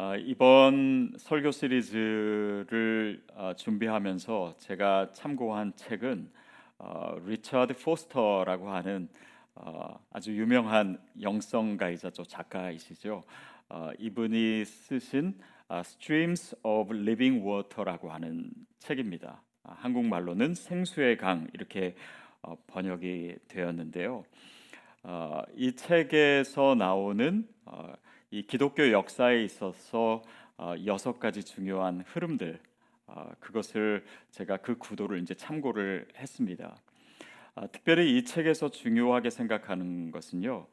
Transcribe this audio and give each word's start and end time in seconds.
아, 0.00 0.14
이번 0.14 1.12
설교 1.18 1.50
시리즈를 1.50 3.20
아, 3.34 3.52
준비하면서 3.54 4.54
제가 4.58 5.10
참고한 5.12 5.72
책은 5.74 6.30
어, 6.78 7.16
리처드 7.26 7.74
포스터라고 7.74 8.70
하는 8.70 9.08
어, 9.56 9.98
아주 10.12 10.38
유명한 10.38 11.00
영성가이자 11.20 12.10
또 12.10 12.22
작가이시죠. 12.22 13.24
어, 13.70 13.90
이분이 13.98 14.66
쓰신 14.66 15.36
Streams 15.68 16.54
of 16.62 16.94
Living 16.94 17.44
Water라고 17.44 18.12
하는 18.12 18.52
책입니다. 18.78 19.42
한국말로는 19.64 20.54
생수의 20.54 21.16
강 21.16 21.48
이렇게 21.54 21.96
번역이 22.68 23.34
되었는데요. 23.48 24.24
이 25.56 25.72
책에서 25.72 26.76
나오는 26.76 27.48
이 28.30 28.42
기독교 28.42 28.92
역사에 28.92 29.42
있어서 29.44 30.22
어, 30.58 30.74
여섯 30.84 31.18
가지 31.18 31.42
중요한 31.42 32.04
흐름들 32.06 32.60
어, 33.06 33.30
그것을 33.40 34.04
제가 34.32 34.58
그 34.58 34.76
구도를 34.76 35.22
이제 35.22 35.32
참고를 35.32 36.08
했습니다. 36.14 36.76
아, 37.54 37.66
특별히 37.68 38.18
이 38.18 38.24
책에서 38.24 38.70
중요하게 38.70 39.30
생각하는 39.30 40.10
것은요. 40.10 40.66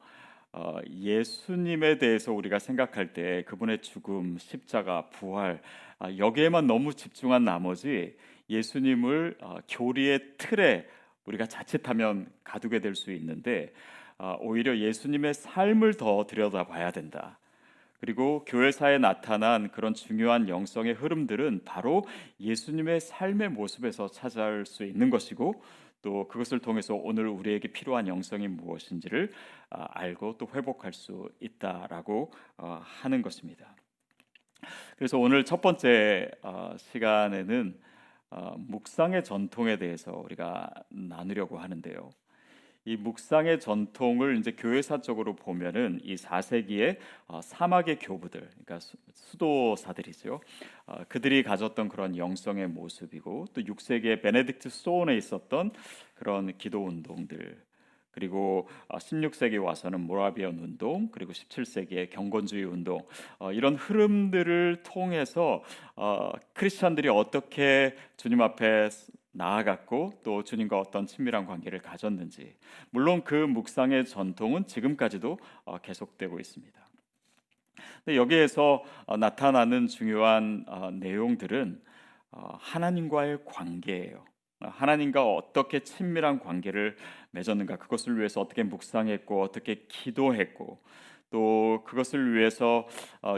어, 0.52 0.78
예수님에 0.90 1.96
대해서 1.96 2.30
우리가 2.32 2.58
생각할 2.58 3.14
때 3.14 3.42
그분의 3.44 3.80
죽음, 3.80 4.36
십자가, 4.36 5.06
부활 5.06 5.62
아, 5.98 6.14
여기에만 6.14 6.66
너무 6.66 6.92
집중한 6.92 7.44
나머지 7.44 8.16
예수님을 8.50 9.38
교리의 9.68 10.36
틀에 10.36 10.86
우리가 11.24 11.46
자칫하면 11.46 12.30
가두게 12.44 12.80
될 12.80 12.94
수 12.94 13.12
있는데 13.12 13.72
오히려 14.38 14.76
예수님의 14.76 15.34
삶을 15.34 15.94
더 15.94 16.26
들여다봐야 16.26 16.92
된다. 16.92 17.38
그리고 18.00 18.44
교회사에 18.44 18.98
나타난 18.98 19.70
그런 19.70 19.94
중요한 19.94 20.48
영성의 20.48 20.94
흐름들은 20.94 21.62
바로 21.64 22.04
예수님의 22.40 23.00
삶의 23.00 23.50
모습에서 23.50 24.08
찾아올 24.08 24.66
수 24.66 24.84
있는 24.84 25.10
것이고 25.10 25.62
또 26.02 26.28
그것을 26.28 26.60
통해서 26.60 26.94
오늘 26.94 27.26
우리에게 27.26 27.68
필요한 27.68 28.06
영성이 28.06 28.46
무엇인지를 28.46 29.32
아, 29.70 29.88
알고 29.90 30.36
또 30.38 30.48
회복할 30.54 30.92
수 30.92 31.28
있다라고 31.40 32.32
어, 32.58 32.80
하는 32.82 33.22
것입니다. 33.22 33.74
그래서 34.96 35.18
오늘 35.18 35.44
첫 35.44 35.60
번째 35.60 36.30
어, 36.42 36.74
시간에는 36.76 37.80
어, 38.30 38.54
묵상의 38.58 39.24
전통에 39.24 39.78
대해서 39.78 40.12
우리가 40.12 40.70
나누려고 40.90 41.58
하는데요. 41.58 42.10
이 42.86 42.96
묵상의 42.96 43.58
전통을 43.58 44.38
이제 44.38 44.52
교회사적으로 44.52 45.34
보면은 45.34 46.00
이 46.04 46.14
4세기의 46.14 46.98
어, 47.26 47.40
사막의 47.42 47.98
교부들, 47.98 48.48
그러니까 48.64 48.78
수도사들이죠. 49.12 50.40
어, 50.86 51.02
그들이 51.08 51.42
가졌던 51.42 51.88
그런 51.88 52.16
영성의 52.16 52.68
모습이고 52.68 53.46
또 53.52 53.60
6세기의 53.60 54.22
베네딕트 54.22 54.70
소원에 54.70 55.16
있었던 55.16 55.72
그런 56.14 56.56
기도 56.58 56.84
운동들 56.84 57.60
그리고 58.12 58.68
16세기 58.88 59.60
어, 59.60 59.64
와서는 59.64 60.00
모라비언 60.02 60.56
운동 60.60 61.08
그리고 61.10 61.32
17세기의 61.32 62.10
경건주의 62.10 62.64
운동 62.64 63.00
이런 63.52 63.74
흐름들을 63.74 64.84
통해서 64.84 65.62
크리스천들이 66.54 67.08
어떻게 67.08 67.94
주님 68.16 68.40
앞에 68.40 68.88
나아갔고 69.36 70.20
또 70.24 70.42
주님과 70.42 70.78
어떤 70.78 71.06
친밀한 71.06 71.46
관계를 71.46 71.80
가졌는지 71.80 72.56
물론 72.90 73.22
그 73.22 73.34
묵상의 73.34 74.06
전통은 74.06 74.66
지금까지도 74.66 75.38
어, 75.64 75.78
계속되고 75.78 76.40
있습니다. 76.40 76.86
여기에서 78.08 78.82
어, 79.06 79.16
나타나는 79.16 79.88
중요한 79.88 80.64
어, 80.66 80.90
내용들은 80.90 81.82
하나님과의 82.58 83.38
관계예요. 83.46 84.22
하나님과 84.60 85.24
어떻게 85.24 85.80
친밀한 85.80 86.38
관계를 86.38 86.96
맺었는가 87.30 87.76
그것을 87.76 88.18
위해서 88.18 88.42
어떻게 88.42 88.62
묵상했고 88.62 89.40
어떻게 89.40 89.86
기도했고 89.88 90.82
또 91.30 91.82
그것을 91.86 92.34
위해서 92.34 92.86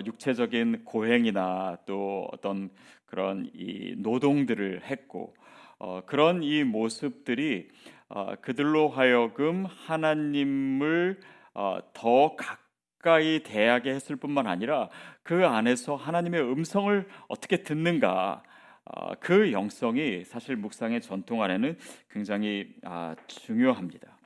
육체적인 0.05 0.85
고행이나 0.85 1.79
또 1.87 2.29
어떤 2.33 2.71
그런 3.07 3.49
이 3.55 3.95
노동들을 3.99 4.83
했고 4.85 5.35
어, 5.79 6.03
그런 6.07 6.43
이 6.43 6.65
모습들이 6.65 7.69
어, 8.09 8.35
그들로 8.41 8.89
하여금 8.89 9.67
하나님을 9.67 11.21
어, 11.55 11.79
더 11.93 12.37
가까이 12.37 13.43
대하게 13.43 13.91
했을 13.91 14.17
뿐만 14.17 14.47
아니라 14.47 14.89
그 15.23 15.47
안에서 15.47 15.95
하나님의 15.95 16.41
음성을 16.41 17.07
어떻게 17.29 17.63
듣는가 17.63 18.43
어, 18.85 19.15
그 19.21 19.53
영성이 19.53 20.25
사실 20.25 20.57
묵상의 20.57 21.01
전통 21.03 21.43
안에는 21.43 21.77
굉장히 22.11 22.75
아, 22.85 23.15
중요합니다. 23.27 24.17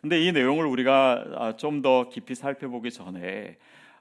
근데 0.00 0.20
이 0.20 0.32
내용을 0.32 0.66
우리가 0.66 1.24
아, 1.36 1.56
좀더 1.56 2.08
깊이 2.08 2.34
살펴보기 2.34 2.90
전에 2.90 3.56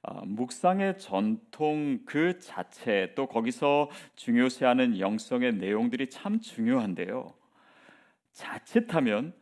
어, 0.07 0.23
묵상의 0.25 0.99
전통 0.99 1.99
그 2.05 2.37
자체 2.37 3.11
또 3.15 3.25
거기서 3.25 3.89
중요시하는 4.15 4.99
영성의 4.99 5.53
내용들이 5.53 6.09
참 6.11 6.39
중요한데요. 6.39 7.33
자칫하면 8.31 9.33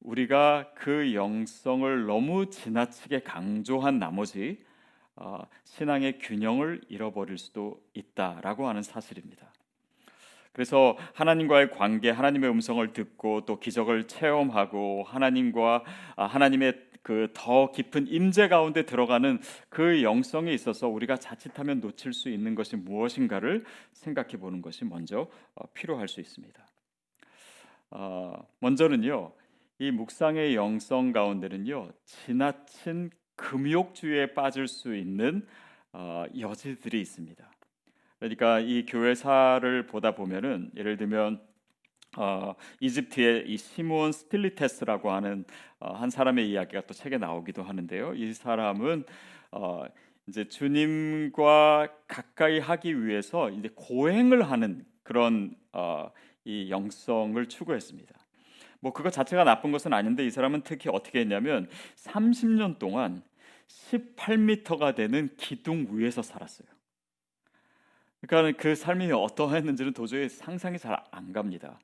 우리가 0.00 0.72
그 0.74 1.12
영성을 1.14 2.06
너무 2.06 2.48
지나치게 2.48 3.20
강조한 3.20 3.98
나머지 3.98 4.64
어, 5.16 5.40
신앙의 5.64 6.18
균형을 6.18 6.82
잃어버릴 6.88 7.36
수도 7.36 7.82
있다라고 7.92 8.68
하는 8.68 8.82
사실입니다. 8.82 9.52
그래서 10.52 10.96
하나님과의 11.12 11.70
관계, 11.72 12.08
하나님의 12.08 12.48
음성을 12.48 12.92
듣고 12.94 13.44
또 13.44 13.60
기적을 13.60 14.04
체험하고 14.04 15.04
하나님과 15.06 15.84
아, 16.16 16.24
하나님의 16.24 16.86
그 17.06 17.28
더 17.32 17.70
깊은 17.70 18.08
임재 18.08 18.48
가운데 18.48 18.84
들어가는 18.84 19.38
그 19.68 20.02
영성에 20.02 20.52
있어서 20.52 20.88
우리가 20.88 21.16
자칫하면 21.16 21.78
놓칠 21.78 22.12
수 22.12 22.28
있는 22.28 22.56
것이 22.56 22.74
무엇인가를 22.74 23.64
생각해 23.92 24.38
보는 24.38 24.60
것이 24.60 24.84
먼저 24.84 25.28
어, 25.54 25.66
필요할 25.72 26.08
수 26.08 26.20
있습니다. 26.20 26.66
어, 27.92 28.32
먼저는요, 28.58 29.32
이 29.78 29.92
묵상의 29.92 30.56
영성 30.56 31.12
가운데는요, 31.12 31.92
지나친 32.04 33.10
금욕주의에 33.36 34.34
빠질 34.34 34.66
수 34.66 34.96
있는 34.96 35.46
어, 35.92 36.24
여지들이 36.36 37.00
있습니다. 37.00 37.48
그러니까 38.18 38.58
이 38.58 38.84
교회사를 38.84 39.86
보다 39.86 40.16
보면은 40.16 40.72
예를 40.76 40.96
들면 40.96 41.40
어, 42.16 42.54
이집트의 42.80 43.44
이 43.46 43.56
시몬 43.56 44.12
스틸리테스라고 44.12 45.10
하는 45.10 45.44
어, 45.78 45.92
한 45.92 46.10
사람의 46.10 46.48
이야기가 46.50 46.82
또 46.86 46.94
책에 46.94 47.18
나오기도 47.18 47.62
하는데요. 47.62 48.14
이 48.14 48.32
사람은 48.32 49.04
어, 49.52 49.84
이제 50.26 50.48
주님과 50.48 51.88
가까이 52.08 52.58
하기 52.58 53.04
위해서 53.04 53.50
이제 53.50 53.68
고행을 53.74 54.50
하는 54.50 54.84
그런 55.02 55.54
어, 55.72 56.10
이 56.44 56.70
영성을 56.70 57.46
추구했습니다. 57.46 58.14
뭐 58.80 58.92
그거 58.92 59.10
자체가 59.10 59.44
나쁜 59.44 59.72
것은 59.72 59.92
아닌데 59.92 60.24
이 60.24 60.30
사람은 60.30 60.62
특히 60.62 60.90
어떻게 60.92 61.20
했냐면 61.20 61.68
30년 61.96 62.78
동안 62.78 63.22
18m가 63.68 64.94
되는 64.94 65.30
기둥 65.36 65.88
위에서 65.90 66.22
살았어요. 66.22 66.68
그러니까 68.20 68.60
그 68.60 68.74
삶이 68.74 69.12
어떠했는지는 69.12 69.92
도저히 69.92 70.28
상상이 70.28 70.78
잘 70.78 70.96
안 71.10 71.32
갑니다. 71.32 71.78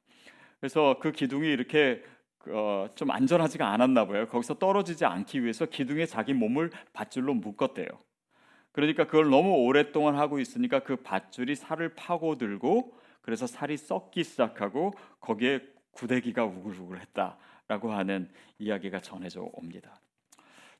그래서 0.62 0.96
그 1.00 1.10
기둥이 1.10 1.48
이렇게 1.48 2.04
어, 2.46 2.86
좀 2.94 3.10
안전하지가 3.10 3.68
않았나 3.72 4.06
봐요. 4.06 4.28
거기서 4.28 4.54
떨어지지 4.60 5.04
않기 5.04 5.42
위해서 5.42 5.66
기둥에 5.66 6.06
자기 6.06 6.34
몸을 6.34 6.70
밧줄로 6.92 7.34
묶었대요. 7.34 7.88
그러니까 8.70 9.06
그걸 9.06 9.28
너무 9.28 9.64
오랫동안 9.64 10.14
하고 10.14 10.38
있으니까 10.38 10.84
그 10.84 10.94
밧줄이 10.94 11.56
살을 11.56 11.96
파고들고 11.96 12.96
그래서 13.22 13.48
살이 13.48 13.76
썩기 13.76 14.22
시작하고 14.22 14.92
거기에 15.18 15.62
구데기가 15.90 16.44
우글우글했다라고 16.44 17.90
하는 17.90 18.30
이야기가 18.60 19.00
전해져 19.00 19.40
옵니다. 19.54 20.00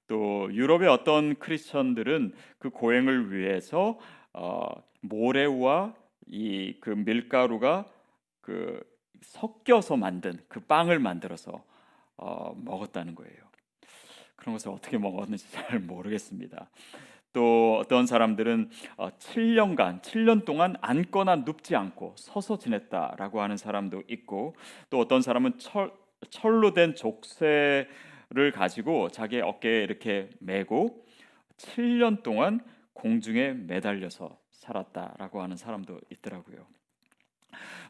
또 0.07 0.49
유럽의 0.55 0.89
어떤 0.89 1.35
크리스천들은 1.35 2.35
그 2.61 2.71
고행을 2.71 3.33
위해서 3.33 3.99
어, 4.33 4.69
모래와 5.01 5.93
이 6.29 6.75
그 6.81 6.91
밀가루가 6.91 7.85
그 8.41 8.92
섞여서 9.23 9.97
만든 9.97 10.39
그 10.49 10.61
빵을 10.61 10.99
만들어서 10.99 11.65
어, 12.17 12.55
먹었다는 12.57 13.15
거예요. 13.15 13.37
그런 14.37 14.55
것을 14.55 14.71
어떻게 14.71 14.99
먹었는지 14.99 15.51
잘 15.53 15.81
모르겠습니다. 15.81 16.69
또 17.33 17.79
어떤 17.79 18.07
사람들은 18.07 18.71
어, 18.97 19.11
7년간 19.11 20.03
7년 20.03 20.45
동안 20.45 20.77
앉거나 20.81 21.37
눕지 21.37 21.75
않고 21.77 22.15
서서 22.19 22.59
지냈다라고 22.59 23.41
하는 23.41 23.57
사람도 23.57 24.03
있고 24.09 24.55
또 24.91 24.99
어떤 24.99 25.23
사람은 25.23 25.59
철, 25.59 25.93
철로 26.31 26.75
된 26.75 26.95
족쇄를 26.95 28.53
가지고 28.55 29.09
자기 29.09 29.41
어깨에 29.41 29.83
이렇게 29.83 30.29
메고 30.41 31.05
7년 31.57 32.23
동안 32.23 32.61
공중에 32.93 33.53
매달려서 33.53 34.39
살았다라고 34.51 35.43
하는 35.43 35.57
사람도 35.57 36.01
있더라고요. 36.11 36.67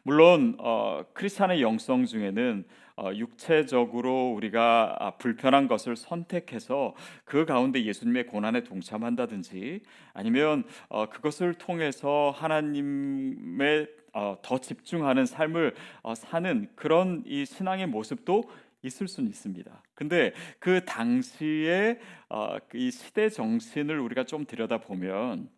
물론 0.03 0.57
어, 0.59 1.05
크리스찬의 1.13 1.63
영성 1.63 2.05
중에는 2.05 2.65
어, 2.97 3.11
육체적으로 3.15 4.33
우리가 4.37 4.97
아, 4.99 5.11
불편한 5.13 5.67
것을 5.67 5.97
선택해서 5.97 6.95
그 7.25 7.47
가운데 7.47 7.83
예수님의 7.85 8.27
고난에 8.27 8.65
동참한다든지 8.65 9.81
아니면 10.13 10.65
어, 10.89 11.09
그것을 11.09 11.55
통해서 11.55 12.33
하나님의 12.37 13.89
어, 14.13 14.37
더 14.43 14.59
집중하는 14.59 15.25
삶을 15.25 15.75
어, 16.03 16.15
사는 16.15 16.69
그런 16.75 17.23
이 17.27 17.47
신앙의 17.47 17.87
모습도 17.87 18.45
있을 18.83 19.09
수는 19.09 19.31
있습니다. 19.31 19.83
근데 19.95 20.33
그 20.59 20.85
당시에 20.85 21.99
어, 22.29 22.57
이 22.75 22.91
시대 22.91 23.29
정신을 23.29 23.99
우리가 23.99 24.25
좀 24.25 24.45
들여다 24.45 24.79
보면 24.79 25.49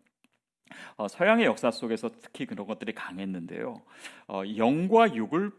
어, 0.97 1.07
서양의 1.07 1.45
역사 1.45 1.71
속에서 1.71 2.09
특히 2.21 2.45
그런 2.45 2.67
것들이 2.67 2.93
강했는데요. 2.93 3.81
어, 4.27 4.43
영과 4.57 5.13
육을 5.13 5.51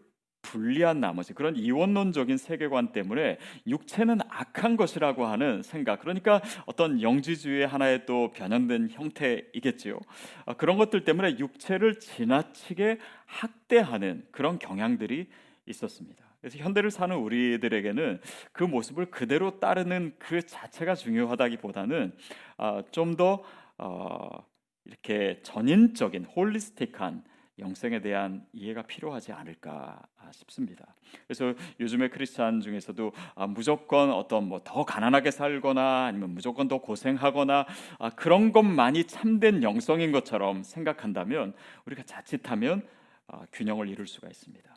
분리한 0.47 1.01
나머지 1.01 1.35
그런 1.35 1.57
이원론적인 1.57 2.37
세계관 2.37 2.93
때문에 2.93 3.39
육체는 3.67 4.21
악한 4.29 4.77
것이라고 4.77 5.27
하는 5.27 5.63
생각 5.63 6.01
그러니까 6.01 6.41
어떤 6.67 7.03
영지주의 7.03 7.67
하나의 7.67 8.07
또 8.07 8.33
변형된 8.33 8.91
형태이겠지요 8.91 9.99
어, 10.45 10.55
그런 10.55 10.77
것들 10.77 11.05
때문에 11.05 11.39
육체를 11.39 11.99
지나치게 11.99 12.99
학대하는 13.27 14.25
그런 14.31 14.59
경향들이 14.59 15.29
있었습니다 15.67 16.25
그래서 16.41 16.59
현대를 16.59 16.93
사는 16.93 17.17
우리들에게는 17.17 18.21
그 18.53 18.63
모습을 18.63 19.07
그대로 19.07 19.59
따르는 19.59 20.15
그 20.19 20.47
자체가 20.47 20.95
중요하다기보다는 20.95 22.13
어, 22.59 22.83
좀더 22.93 23.43
어, 23.79 24.47
이렇게 24.87 25.41
전인적인 25.43 26.25
holistic한 26.25 27.25
영성에 27.59 28.01
대한 28.01 28.47
이해가 28.53 28.83
필요하지 28.83 29.33
않을까 29.33 30.03
싶습니다. 30.33 30.95
그래서 31.27 31.55
요즘의 31.81 32.11
크리스찬 32.11 32.61
중에서도 32.61 33.13
아, 33.35 33.47
무조건 33.47 34.11
어떤 34.11 34.49
뭐 34.49 34.61
더 34.63 34.85
가난하게 34.85 35.31
살거나 35.31 36.07
아니면 36.07 36.31
무조건 36.31 36.69
더 36.69 36.79
고생하거나 36.79 37.67
아, 37.99 38.11
그런 38.11 38.53
것만이 38.53 39.05
참된 39.05 39.63
영성인 39.63 40.13
것처럼 40.13 40.63
생각한다면 40.63 41.55
우리가 41.87 42.03
자칫하면 42.03 42.87
아, 43.29 43.47
균형을 43.53 43.89
이룰 43.89 44.07
수가 44.07 44.29
있습니다. 44.29 44.75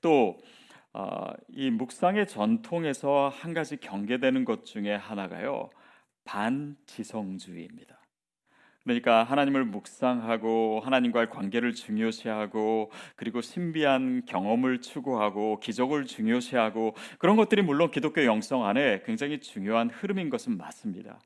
또이 0.00 0.36
아, 0.92 1.34
묵상의 1.72 2.26
전통에서 2.26 3.28
한 3.28 3.52
가지 3.52 3.76
경계되는 3.76 4.44
것 4.44 4.64
중에 4.64 4.94
하나가요 4.94 5.68
반지성주의입니다. 6.24 7.93
그러니까 8.84 9.24
하나님을 9.24 9.64
묵상하고 9.64 10.80
하나님과의 10.84 11.30
관계를 11.30 11.72
중요시하고 11.72 12.90
그리고 13.16 13.40
신비한 13.40 14.26
경험을 14.26 14.82
추구하고 14.82 15.58
기적을 15.60 16.04
중요시하고 16.04 16.94
그런 17.18 17.36
것들이 17.36 17.62
물론 17.62 17.90
기독교 17.90 18.24
영성 18.24 18.66
안에 18.66 19.02
굉장히 19.06 19.40
중요한 19.40 19.88
흐름인 19.88 20.28
것은 20.28 20.58
맞습니다. 20.58 21.18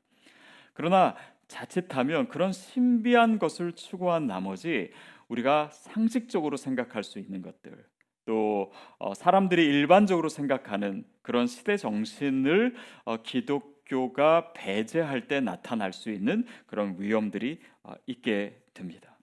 그러나 0.73 1.15
자칫하면 1.49 2.29
그런 2.29 2.53
신비한 2.53 3.39
것을 3.39 3.73
추구한 3.73 4.25
나머지 4.25 4.91
우리가 5.27 5.69
상식적으로 5.73 6.55
생각할 6.55 7.03
수 7.03 7.19
있는 7.19 7.41
것들 7.41 7.85
또 8.25 8.71
어, 8.99 9.13
사람들이 9.13 9.65
일반적으로 9.65 10.29
생각하는 10.29 11.03
그런 11.21 11.47
시대 11.47 11.75
정신을 11.75 12.75
어, 13.03 13.17
기독 13.23 13.78
기독교가 13.89 14.53
배제할 14.53 15.27
때 15.27 15.41
나타날 15.41 15.91
수 15.91 16.11
있는 16.11 16.45
그런 16.67 16.95
위험들이 16.99 17.59
어, 17.83 17.93
있게 18.05 18.61
됩니다. 18.73 19.17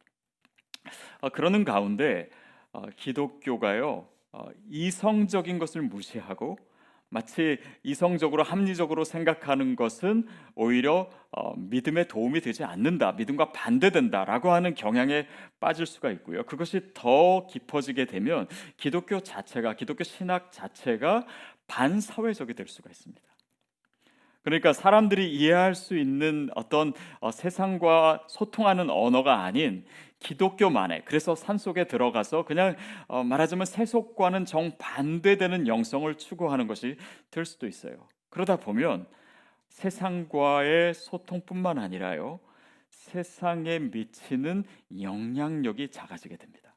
어, 1.20 1.28
그러는 1.30 1.64
가운데 1.64 2.28
어, 2.72 2.82
기독교가요 2.96 4.08
이성적인 4.68 5.58
것을 5.58 5.80
무시하고 5.80 6.58
마치 7.08 7.58
이성적으로 7.82 8.42
합리적으로 8.42 9.04
생각하는 9.04 9.76
것은 9.76 10.26
오히려 10.54 11.08
믿음에 11.56 12.06
도움이 12.06 12.42
되지 12.42 12.62
않는다, 12.62 13.12
믿음과 13.12 13.52
반대된다라고 13.52 14.50
하는 14.50 14.74
경향에 14.74 15.26
빠질 15.58 15.86
수가 15.86 16.10
있고요. 16.10 16.42
그것이 16.42 16.92
더 16.92 17.46
깊어지게 17.46 18.04
되면 18.04 18.46
기독교 18.76 19.20
자체가 19.20 19.74
기독교 19.76 20.04
신학 20.04 20.52
자체가 20.52 21.24
반사회적이 21.66 22.52
될 22.52 22.68
수가 22.68 22.90
있습니다. 22.90 23.25
그러니까 24.46 24.72
사람들이 24.72 25.34
이해할 25.34 25.74
수 25.74 25.98
있는 25.98 26.50
어떤 26.54 26.92
어, 27.18 27.32
세상과 27.32 28.26
소통하는 28.28 28.90
언어가 28.90 29.42
아닌 29.42 29.84
기독교만의 30.20 31.02
그래서 31.04 31.34
산 31.34 31.58
속에 31.58 31.88
들어가서 31.88 32.44
그냥 32.44 32.76
어, 33.08 33.24
말하자면 33.24 33.66
세속과는 33.66 34.44
정 34.44 34.70
반대되는 34.78 35.66
영성을 35.66 36.14
추구하는 36.14 36.68
것이 36.68 36.96
될 37.32 37.44
수도 37.44 37.66
있어요. 37.66 38.06
그러다 38.30 38.58
보면 38.58 39.08
세상과의 39.68 40.94
소통뿐만 40.94 41.78
아니라요 41.80 42.38
세상에 42.88 43.80
미치는 43.80 44.62
영향력이 45.00 45.88
작아지게 45.88 46.36
됩니다. 46.36 46.72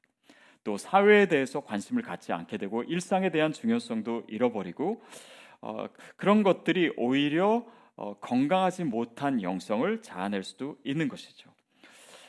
또 0.64 0.76
사회에 0.78 1.28
대해서 1.28 1.60
관심을 1.60 2.02
갖지 2.02 2.34
않게 2.34 2.58
되고 2.58 2.82
일상에 2.82 3.30
대한 3.30 3.54
중요성도 3.54 4.24
잃어버리고 4.28 5.04
어, 5.62 5.86
그런 6.16 6.44
것들이 6.44 6.92
오히려 6.98 7.66
어, 7.96 8.18
건강하지 8.20 8.86
못한 8.86 9.42
영성을 9.42 10.02
자아낼 10.02 10.44
수도 10.44 10.78
있는 10.84 11.08
것이죠. 11.08 11.50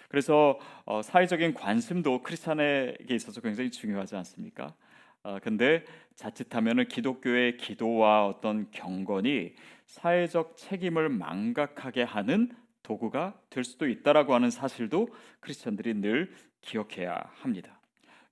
그래서 0.08 0.58
어, 0.84 1.02
사회적인 1.02 1.54
관심도 1.54 2.22
크리스찬에게 2.22 3.14
있어서 3.14 3.40
굉장히 3.40 3.70
중요하지 3.70 4.16
않습니까? 4.16 4.74
어, 5.22 5.38
근데 5.40 5.84
자칫하면은 6.16 6.88
기독교의 6.88 7.56
기도와 7.56 8.26
어떤 8.26 8.70
경건이 8.70 9.54
사회적 9.86 10.56
책임을 10.56 11.08
망각하게 11.08 12.02
하는 12.02 12.50
도구가 12.82 13.40
될 13.50 13.62
수도 13.62 13.88
있다라고 13.88 14.34
하는 14.34 14.50
사실도 14.50 15.08
크리스천들이 15.40 15.94
늘 15.94 16.32
기억해야 16.60 17.30
합니다. 17.34 17.79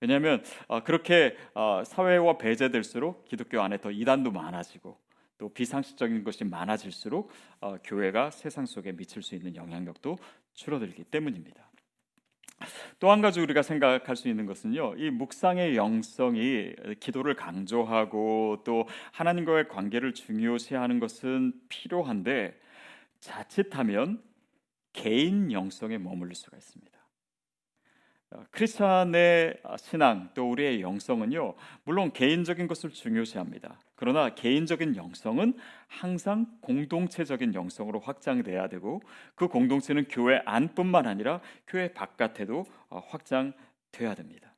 왜냐하면 0.01 0.43
어, 0.67 0.83
그렇게 0.83 1.37
어, 1.55 1.83
사회와 1.85 2.39
배제될수록 2.39 3.25
기독교 3.25 3.61
안에 3.61 3.79
더 3.81 3.91
이단도 3.91 4.31
많아지고 4.31 4.99
또 5.39 5.49
비상식적인 5.53 6.25
것이 6.25 6.45
많아질수록 6.45 7.31
어, 7.61 7.77
교회가 7.85 8.31
세상 8.31 8.67
속에 8.67 8.93
미칠 8.93 9.23
수 9.23 9.35
있는 9.35 9.57
영향력도 9.57 10.19
줄어들기 10.55 11.05
때문입니다. 11.05 11.69
또 12.99 13.13
한 13.13 13.21
가지 13.21 13.41
우리가 13.41 13.63
생각할 13.63 14.17
수 14.17 14.29
있는 14.29 14.45
것은요, 14.45 14.97
이 14.97 15.11
묵상의 15.11 15.77
영성이 15.77 16.73
기도를 16.99 17.37
강조하고 17.37 18.63
또 18.65 18.89
하나님과의 19.13 19.69
관계를 19.69 20.13
중요시하는 20.13 20.99
것은 20.99 21.53
필요한데 21.69 22.59
자칫하면 23.21 24.21
개인 24.93 25.53
영성에 25.53 25.99
머물릴 25.99 26.35
수가 26.35 26.57
있습니다. 26.57 26.98
어, 28.31 28.45
크리스천의 28.51 29.57
신앙 29.79 30.29
또 30.35 30.51
우리의 30.51 30.83
영성은요 30.83 31.55
물론 31.85 32.13
개인적인 32.13 32.67
것을 32.67 32.91
중요시합니다. 32.91 33.79
그러나 33.95 34.35
개인적인 34.35 34.97
영성은 34.97 35.55
항상 35.87 36.47
공동체적인 36.61 37.55
영성으로 37.55 38.01
확장돼야 38.01 38.69
되고 38.69 39.01
그 39.35 39.49
공동체는 39.49 40.09
교회 40.11 40.43
안뿐만 40.45 41.07
아니라 41.07 41.41
교회 41.67 41.93
바깥에도 41.93 42.67
어, 42.91 43.03
확장돼야 43.09 44.15
됩니다. 44.15 44.53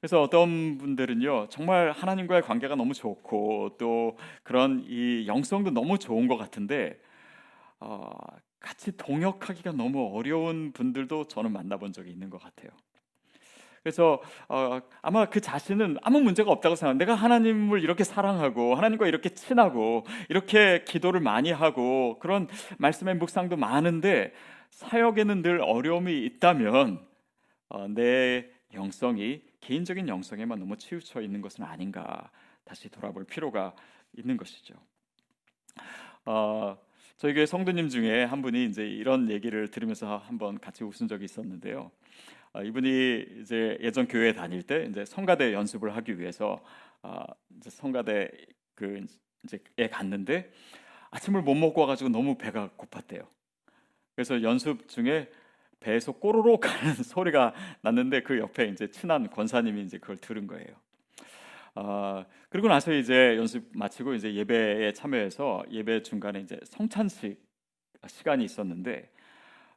그래서 0.00 0.20
어떤 0.20 0.76
분들은요 0.76 1.48
정말 1.48 1.90
하나님과의 1.90 2.42
관계가 2.42 2.76
너무 2.76 2.92
좋고 2.92 3.76
또 3.78 4.18
그런 4.42 4.84
이 4.86 5.26
영성도 5.26 5.70
너무 5.70 5.98
좋은 5.98 6.28
것 6.28 6.36
같은데 6.36 7.00
어, 7.80 8.10
같이 8.60 8.96
동역하기가 8.96 9.72
너무 9.72 10.10
어려운 10.14 10.72
분들도 10.72 11.28
저는 11.28 11.52
만나본 11.52 11.92
적이 11.92 12.10
있는 12.10 12.30
것 12.30 12.42
같아요. 12.42 12.70
그래서 13.82 14.20
어, 14.48 14.80
아마 15.00 15.26
그 15.26 15.40
자신은 15.40 15.98
아무 16.02 16.20
문제가 16.20 16.50
없다고 16.50 16.74
생각. 16.74 16.96
내가 16.96 17.14
하나님을 17.14 17.82
이렇게 17.82 18.04
사랑하고 18.04 18.74
하나님과 18.74 19.06
이렇게 19.06 19.30
친하고 19.30 20.04
이렇게 20.28 20.84
기도를 20.84 21.20
많이 21.20 21.52
하고 21.52 22.18
그런 22.18 22.48
말씀의 22.78 23.16
묵상도 23.16 23.56
많은데 23.56 24.32
사역에는 24.70 25.42
늘 25.42 25.60
어려움이 25.62 26.24
있다면 26.24 27.06
어, 27.70 27.88
내 27.88 28.48
영성이 28.74 29.42
개인적인 29.60 30.08
영성에만 30.08 30.58
너무 30.58 30.76
치우쳐 30.76 31.22
있는 31.22 31.40
것은 31.40 31.64
아닌가 31.64 32.30
다시 32.64 32.88
돌아볼 32.90 33.24
필요가 33.24 33.74
있는 34.16 34.36
것이죠. 34.36 34.74
어, 36.26 36.76
저희 37.18 37.34
교회 37.34 37.46
성도님 37.46 37.88
중에 37.88 38.22
한 38.22 38.42
분이 38.42 38.66
이제 38.66 38.86
이런 38.86 39.28
얘기를 39.28 39.68
들으면서 39.72 40.18
한번 40.18 40.60
같이 40.60 40.84
웃은 40.84 41.08
적이 41.08 41.24
있었는데요. 41.24 41.90
어, 42.52 42.62
이분이 42.62 43.40
이제 43.40 43.76
예전 43.80 44.06
교회 44.06 44.32
다닐 44.32 44.62
때 44.62 44.86
이제 44.88 45.04
성가대 45.04 45.52
연습을 45.52 45.96
하기 45.96 46.20
위해서 46.20 46.62
어, 47.02 47.24
이제 47.56 47.70
성가대 47.70 48.30
그 48.76 49.04
이제에 49.42 49.88
갔는데 49.90 50.52
아침을 51.10 51.42
못 51.42 51.56
먹고 51.56 51.80
와가지고 51.80 52.10
너무 52.10 52.38
배가 52.38 52.70
고팠대요. 52.76 53.26
그래서 54.14 54.40
연습 54.42 54.86
중에 54.86 55.28
배에서 55.80 56.12
꼬르륵 56.12 56.64
하는 56.66 56.94
소리가 57.02 57.52
났는데 57.80 58.22
그 58.22 58.38
옆에 58.38 58.68
이제 58.68 58.92
친한 58.92 59.28
권사님이 59.28 59.82
이제 59.82 59.98
그걸 59.98 60.18
들은 60.18 60.46
거예요. 60.46 60.68
아, 61.80 62.26
그리고 62.48 62.68
나서 62.68 62.92
이제 62.92 63.36
연습 63.36 63.70
마치고 63.74 64.14
이제 64.14 64.34
예배에 64.34 64.92
참여해서 64.92 65.64
예배 65.70 66.02
중간에 66.02 66.40
이제 66.40 66.58
성찬식 66.64 67.40
시간이 68.06 68.44
있었는데 68.44 69.10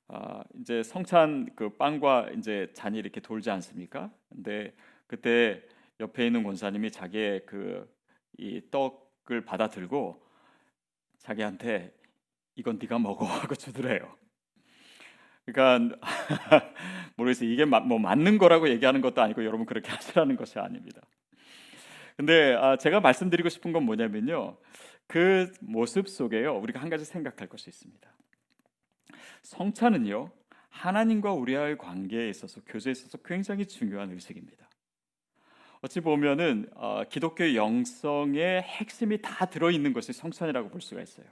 아, 0.08 0.44
이제 0.60 0.84
성찬 0.84 1.50
그 1.56 1.70
빵과 1.78 2.32
이제 2.38 2.70
잔이 2.74 2.98
이렇게 3.00 3.22
돌지 3.22 3.52
않습니까? 3.52 4.12
근데 4.30 4.74
그때 5.08 5.62
옆에 6.00 6.26
있는 6.28 6.44
권사님이 6.44 6.92
자기의 6.92 7.46
그 7.46 8.02
이 8.38 8.62
떡을 8.72 9.46
받아 9.46 9.68
들고 9.70 10.26
자기한테 11.20 11.94
이건 12.56 12.80
네가 12.82 13.00
먹어 13.00 13.26
하고 13.26 13.56
주더래요. 13.56 14.16
그러니까 15.46 15.98
모르겠어요. 17.18 17.50
이게 17.50 17.66
뭐 17.66 18.00
맞는 18.00 18.38
거라고 18.38 18.70
얘기하는 18.70 19.02
것도 19.02 19.22
아니고 19.22 19.44
여러분 19.46 19.66
그렇게 19.66 19.90
하시라는 19.92 20.36
것이 20.36 20.60
아닙니다. 20.60 21.02
근데 22.22 22.54
아, 22.54 22.78
제가 22.78 23.00
말씀드리고 23.00 23.50
싶은 23.50 23.74
건 23.74 23.82
뭐냐면요. 23.82 24.56
그 25.08 25.52
모습 25.60 26.08
속에요. 26.08 26.56
우리가 26.60 26.80
한 26.80 26.88
가지 26.88 27.04
생각할 27.04 27.48
것이 27.48 27.72
있습니다. 27.72 28.16
성찬은요. 29.42 30.30
하나님과 30.70 31.34
우리와의 31.34 31.80
관계에 31.80 32.30
있어서 32.30 32.62
교제에 32.68 32.92
있어서 32.92 33.18
굉장히 33.26 33.66
중요한 33.66 34.12
의식입니다. 34.12 34.70
어찌 35.82 36.00
보면은 36.00 36.70
어, 36.76 37.02
기독교 37.10 37.56
영성의 37.56 38.62
핵심이 38.62 39.20
다 39.20 39.48
들어 39.48 39.72
있는 39.72 39.92
것이 39.92 40.14
성찬이라고 40.14 40.70
볼 40.70 40.80
수가 40.80 41.02
있어요. 41.02 41.26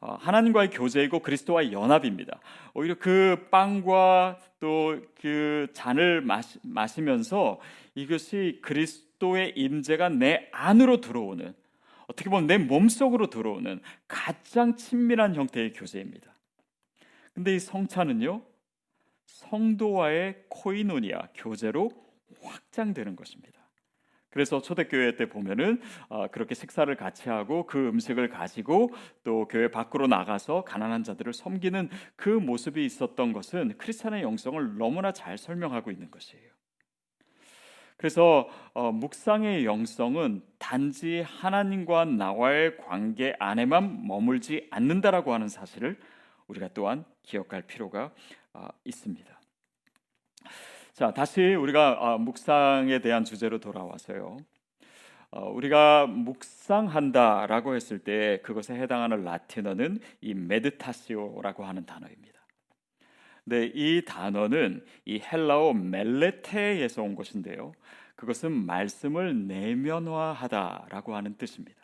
어, 0.00 0.12
하나님과의 0.20 0.68
교제이고 0.72 1.20
그리스도와의 1.20 1.72
연합입니다. 1.72 2.38
오히려 2.74 2.96
그 2.98 3.48
빵과 3.50 4.40
또 4.60 5.00
그 5.26 5.66
잔을 5.72 6.20
마시, 6.20 6.60
마시면서 6.62 7.58
이것이 7.96 8.60
그리스 8.62 9.05
도의 9.18 9.52
임재가 9.56 10.10
내 10.10 10.48
안으로 10.52 11.00
들어오는 11.00 11.54
어떻게 12.08 12.30
보면 12.30 12.46
내 12.46 12.58
몸속으로 12.58 13.30
들어오는 13.30 13.80
가장 14.06 14.76
친밀한 14.76 15.34
형태의 15.34 15.72
교제입니다. 15.72 16.34
근데 17.34 17.54
이 17.54 17.58
성찬은요 17.58 18.42
성도와의 19.26 20.44
코이노니아 20.48 21.28
교제로 21.34 21.90
확장되는 22.40 23.16
것입니다. 23.16 23.56
그래서 24.36 24.60
초대교회 24.60 25.16
때 25.16 25.30
보면은 25.30 25.80
어, 26.10 26.26
그렇게 26.28 26.54
식사를 26.54 26.94
같이 26.96 27.30
하고 27.30 27.64
그 27.64 27.88
음식을 27.88 28.28
가지고 28.28 28.90
또 29.24 29.48
교회 29.48 29.70
밖으로 29.70 30.06
나가서 30.08 30.62
가난한 30.64 31.04
자들을 31.04 31.32
섬기는 31.32 31.88
그 32.16 32.28
모습이 32.28 32.84
있었던 32.84 33.32
것은 33.32 33.78
크리스찬의 33.78 34.22
영성을 34.22 34.76
너무나 34.76 35.12
잘 35.12 35.38
설명하고 35.38 35.90
있는 35.90 36.10
것이에요. 36.10 36.55
그래서 37.96 38.48
어, 38.74 38.92
묵상의 38.92 39.64
영성은 39.64 40.42
단지 40.58 41.22
하나님과 41.26 42.04
나와의 42.04 42.76
관계 42.76 43.34
안에만 43.38 44.06
머물지 44.06 44.66
않는다라고 44.70 45.32
하는 45.32 45.48
사실을 45.48 45.98
우리가 46.46 46.68
또한 46.74 47.04
기억할 47.22 47.62
필요가 47.62 48.12
어, 48.52 48.68
있습니다. 48.84 49.40
자, 50.92 51.12
다시 51.12 51.54
우리가 51.54 51.92
어, 52.00 52.18
묵상에 52.18 53.00
대한 53.00 53.24
주제로 53.24 53.58
돌아와서요. 53.58 54.38
어, 55.30 55.50
우리가 55.50 56.06
묵상한다라고 56.06 57.74
했을 57.74 57.98
때 57.98 58.40
그것에 58.42 58.74
해당하는 58.74 59.24
라틴어는 59.24 59.98
이 60.20 60.34
메드타시오라고 60.34 61.64
하는 61.64 61.84
단어입니다. 61.84 62.35
네, 63.48 63.70
이 63.72 64.02
단어는 64.04 64.84
이 65.04 65.20
헬라어 65.20 65.72
멜레테에서 65.72 67.00
온 67.00 67.14
것인데요. 67.14 67.72
그것은 68.16 68.50
말씀을 68.50 69.46
내면화하다라고 69.46 71.14
하는 71.14 71.36
뜻입니다. 71.36 71.80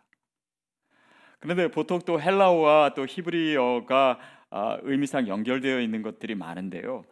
그런데 1.38 1.70
보통 1.70 2.00
또 2.04 2.20
헬라어와 2.20 2.94
또 2.94 3.06
히브리어가 3.08 4.18
아, 4.50 4.78
의미상 4.82 5.28
연결되어 5.28 5.80
있는 5.80 6.02
것들이 6.02 6.34
많은데요. 6.34 7.04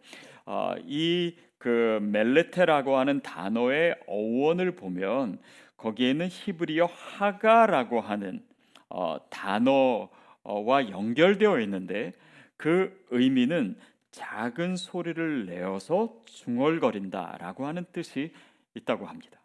아, 0.45 0.75
이그 0.85 1.99
멜레테라고 2.01 2.97
하는 2.97 3.21
단어의 3.21 3.95
어원을 4.05 4.75
보면 4.75 5.39
거기에는 5.77 6.27
히브리어 6.29 6.87
하가라고 6.87 8.01
하는 8.01 8.43
어, 8.89 9.15
단어와 9.29 10.89
연결되어 10.89 11.61
있는데 11.61 12.11
그 12.57 13.05
의미는 13.11 13.77
작은 14.11 14.75
소리를 14.75 15.45
내어서 15.45 16.21
중얼거린다라고 16.25 17.65
하는 17.65 17.85
뜻이 17.91 18.33
있다고 18.75 19.05
합니다. 19.05 19.39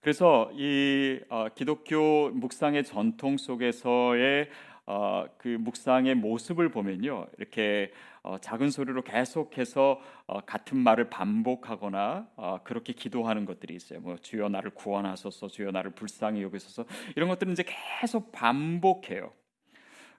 그래서 0.00 0.50
이 0.52 1.18
어, 1.30 1.48
기독교 1.54 2.30
묵상의 2.30 2.84
전통 2.84 3.38
속에서의 3.38 4.50
어, 4.86 5.24
그 5.38 5.48
묵상의 5.48 6.14
모습을 6.16 6.68
보면요, 6.68 7.26
이렇게 7.38 7.90
어, 8.22 8.36
작은 8.38 8.70
소리로 8.70 9.02
계속해서 9.02 10.00
어, 10.26 10.40
같은 10.42 10.78
말을 10.78 11.08
반복하거나 11.08 12.28
어, 12.36 12.58
그렇게 12.64 12.92
기도하는 12.92 13.46
것들이 13.46 13.74
있어요. 13.74 14.00
뭐 14.00 14.16
주여 14.16 14.50
나를 14.50 14.72
구원하소서, 14.72 15.48
주여 15.48 15.70
나를 15.70 15.92
불쌍히 15.92 16.42
여기소서 16.42 16.84
이런 17.16 17.30
것들은 17.30 17.52
이제 17.52 17.64
계속 17.66 18.30
반복해요. 18.30 19.32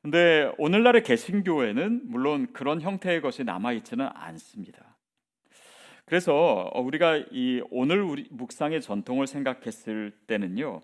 근데 0.06 0.54
오늘날의 0.60 1.02
개신교회는 1.02 2.02
물론 2.04 2.54
그런 2.54 2.80
형태의 2.80 3.22
것이 3.22 3.44
남아 3.44 3.72
있지는 3.72 4.08
않습니다. 4.14 4.96
그래서 6.06 6.70
우리가 6.76 7.24
이 7.32 7.64
오늘 7.72 8.04
우리 8.04 8.28
묵상의 8.30 8.82
전통을 8.82 9.26
생각했을 9.26 10.12
때는요. 10.28 10.82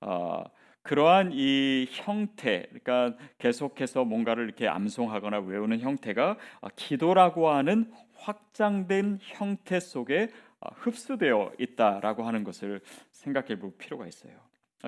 어, 0.00 0.42
그러한 0.82 1.30
이 1.32 1.86
형태, 1.88 2.66
그러니까 2.70 3.16
계속해서 3.38 4.04
뭔가를 4.04 4.46
이렇게 4.46 4.66
암송하거나 4.66 5.38
외우는 5.38 5.78
형태가 5.78 6.36
기도라고 6.74 7.50
하는 7.50 7.92
확장된 8.16 9.18
형태 9.20 9.78
속에 9.78 10.30
흡수되어 10.78 11.52
있다라고 11.60 12.24
하는 12.24 12.42
것을 12.42 12.80
생각해 13.12 13.60
볼 13.60 13.70
필요가 13.78 14.08
있어요. 14.08 14.32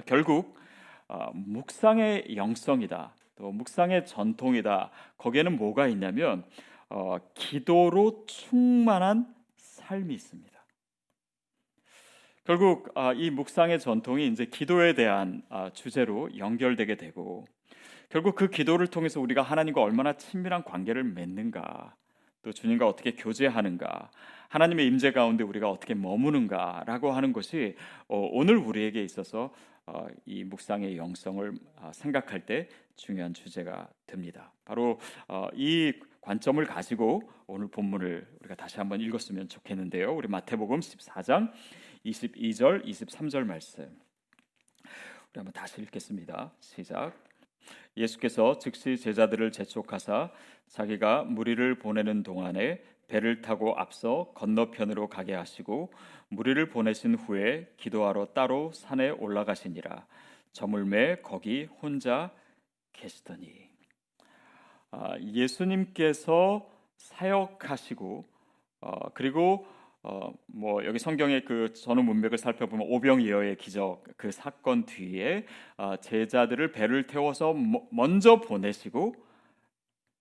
결국 0.07 0.59
어, 1.07 1.31
묵상의 1.35 2.35
영성이다, 2.35 3.15
또 3.41 3.51
묵상의 3.53 4.05
전통이다. 4.05 4.91
거기에는 5.17 5.57
뭐가 5.57 5.89
있냐면 5.89 6.45
어, 6.91 7.17
기도로 7.33 8.27
충만한 8.27 9.35
삶이 9.57 10.13
있습니다. 10.13 10.51
결국 12.45 12.91
아, 12.95 13.15
이 13.15 13.31
묵상의 13.31 13.81
전통이 13.81 14.27
이제 14.29 14.45
기도에 14.45 14.93
대한 14.93 15.43
아, 15.49 15.71
주제로 15.73 16.37
연결되게 16.37 16.97
되고 16.97 17.47
결국 18.11 18.35
그 18.35 18.51
기도를 18.51 18.89
통해서 18.89 19.21
우리가 19.21 19.41
하나님과 19.41 19.81
얼마나 19.81 20.13
친밀한 20.13 20.63
관계를 20.63 21.03
맺는가 21.05 21.95
또 22.43 22.53
주님과 22.53 22.87
어떻게 22.87 23.13
교제하는가 23.13 24.11
하나님의 24.49 24.87
임재 24.87 25.13
가운데 25.13 25.45
우리가 25.45 25.71
어떻게 25.71 25.95
머무는가라고 25.95 27.13
하는 27.13 27.33
것이 27.33 27.75
어, 28.07 28.19
오늘 28.33 28.59
우리에게 28.59 29.03
있어서 29.03 29.51
어, 29.87 30.07
이 30.25 30.45
묵상의 30.45 30.97
영성을 30.97 31.53
아, 31.77 31.93
생각할 31.93 32.47
때 32.47 32.69
중요한 33.01 33.33
주제가 33.33 33.89
됩니다. 34.07 34.53
바로 34.65 34.99
어, 35.27 35.49
이 35.55 35.93
관점을 36.21 36.63
가지고 36.67 37.23
오늘 37.47 37.69
본문을 37.69 38.27
우리가 38.41 38.55
다시 38.55 38.77
한번 38.77 39.01
읽었으면 39.01 39.49
좋겠는데요. 39.49 40.15
우리 40.15 40.29
마태복음 40.29 40.81
14장 40.81 41.51
22절, 42.05 42.85
23절 42.85 43.45
말씀. 43.45 43.85
우리 43.85 45.37
한번 45.37 45.53
다시 45.55 45.81
읽겠습니다. 45.81 46.53
시작. 46.61 47.15
예수께서 47.97 48.59
즉시 48.59 48.99
제자들을 48.99 49.51
재촉하사 49.51 50.31
자기가 50.69 51.25
무리를 51.25 51.79
보내는 51.79 52.23
동안에 52.23 52.85
배를 53.09 53.41
타고 53.41 53.75
앞서 53.79 54.33
건너편으로 54.35 55.09
가게 55.09 55.33
하시고 55.33 55.91
무리를 56.29 56.69
보내신 56.69 57.15
후에 57.15 57.73
기도하러 57.79 58.27
따로 58.35 58.73
산에 58.73 59.09
올라가시니라. 59.09 60.07
저물매 60.53 61.23
거기 61.23 61.65
혼자 61.65 62.31
계시더니 62.93 63.71
아, 64.91 65.17
예수님께서 65.21 66.69
사역하시고 66.97 68.25
어, 68.81 69.09
그리고 69.15 69.67
어, 70.03 70.33
뭐 70.47 70.85
여기 70.87 70.99
성경의 70.99 71.45
그 71.45 71.73
전후 71.75 72.03
문맥을 72.03 72.39
살펴보면 72.39 72.87
오병이어의 72.89 73.57
기적 73.57 74.05
그 74.17 74.31
사건 74.33 74.87
뒤에 74.87 75.47
어, 75.77 75.97
제자들을 75.97 76.73
배를 76.73 77.07
태워서 77.07 77.51
mo, 77.51 77.87
먼저 77.91 78.41
보내시고 78.41 79.15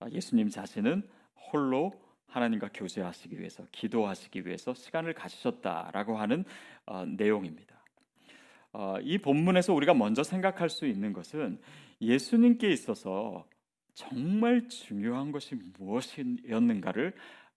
어, 0.00 0.06
예수님 0.10 0.50
자신은 0.50 1.08
홀로 1.52 1.92
하나님과 2.26 2.70
교제하시기 2.74 3.38
위해서 3.38 3.64
기도하시기 3.72 4.46
위해서 4.46 4.74
시간을 4.74 5.14
가지셨다라고 5.14 6.16
하는 6.16 6.44
어, 6.86 7.04
내용입니다. 7.06 7.74
어, 8.72 8.96
이 9.02 9.18
본문에서 9.18 9.72
우리가 9.74 9.94
먼저 9.94 10.22
생각할 10.22 10.68
수 10.68 10.86
있는 10.86 11.12
것은 11.12 11.60
예수님께 12.00 12.70
있어서 12.70 13.46
정말 13.94 14.68
중요한 14.68 15.32
것이 15.32 15.54
무엇이었는가를 15.78 17.14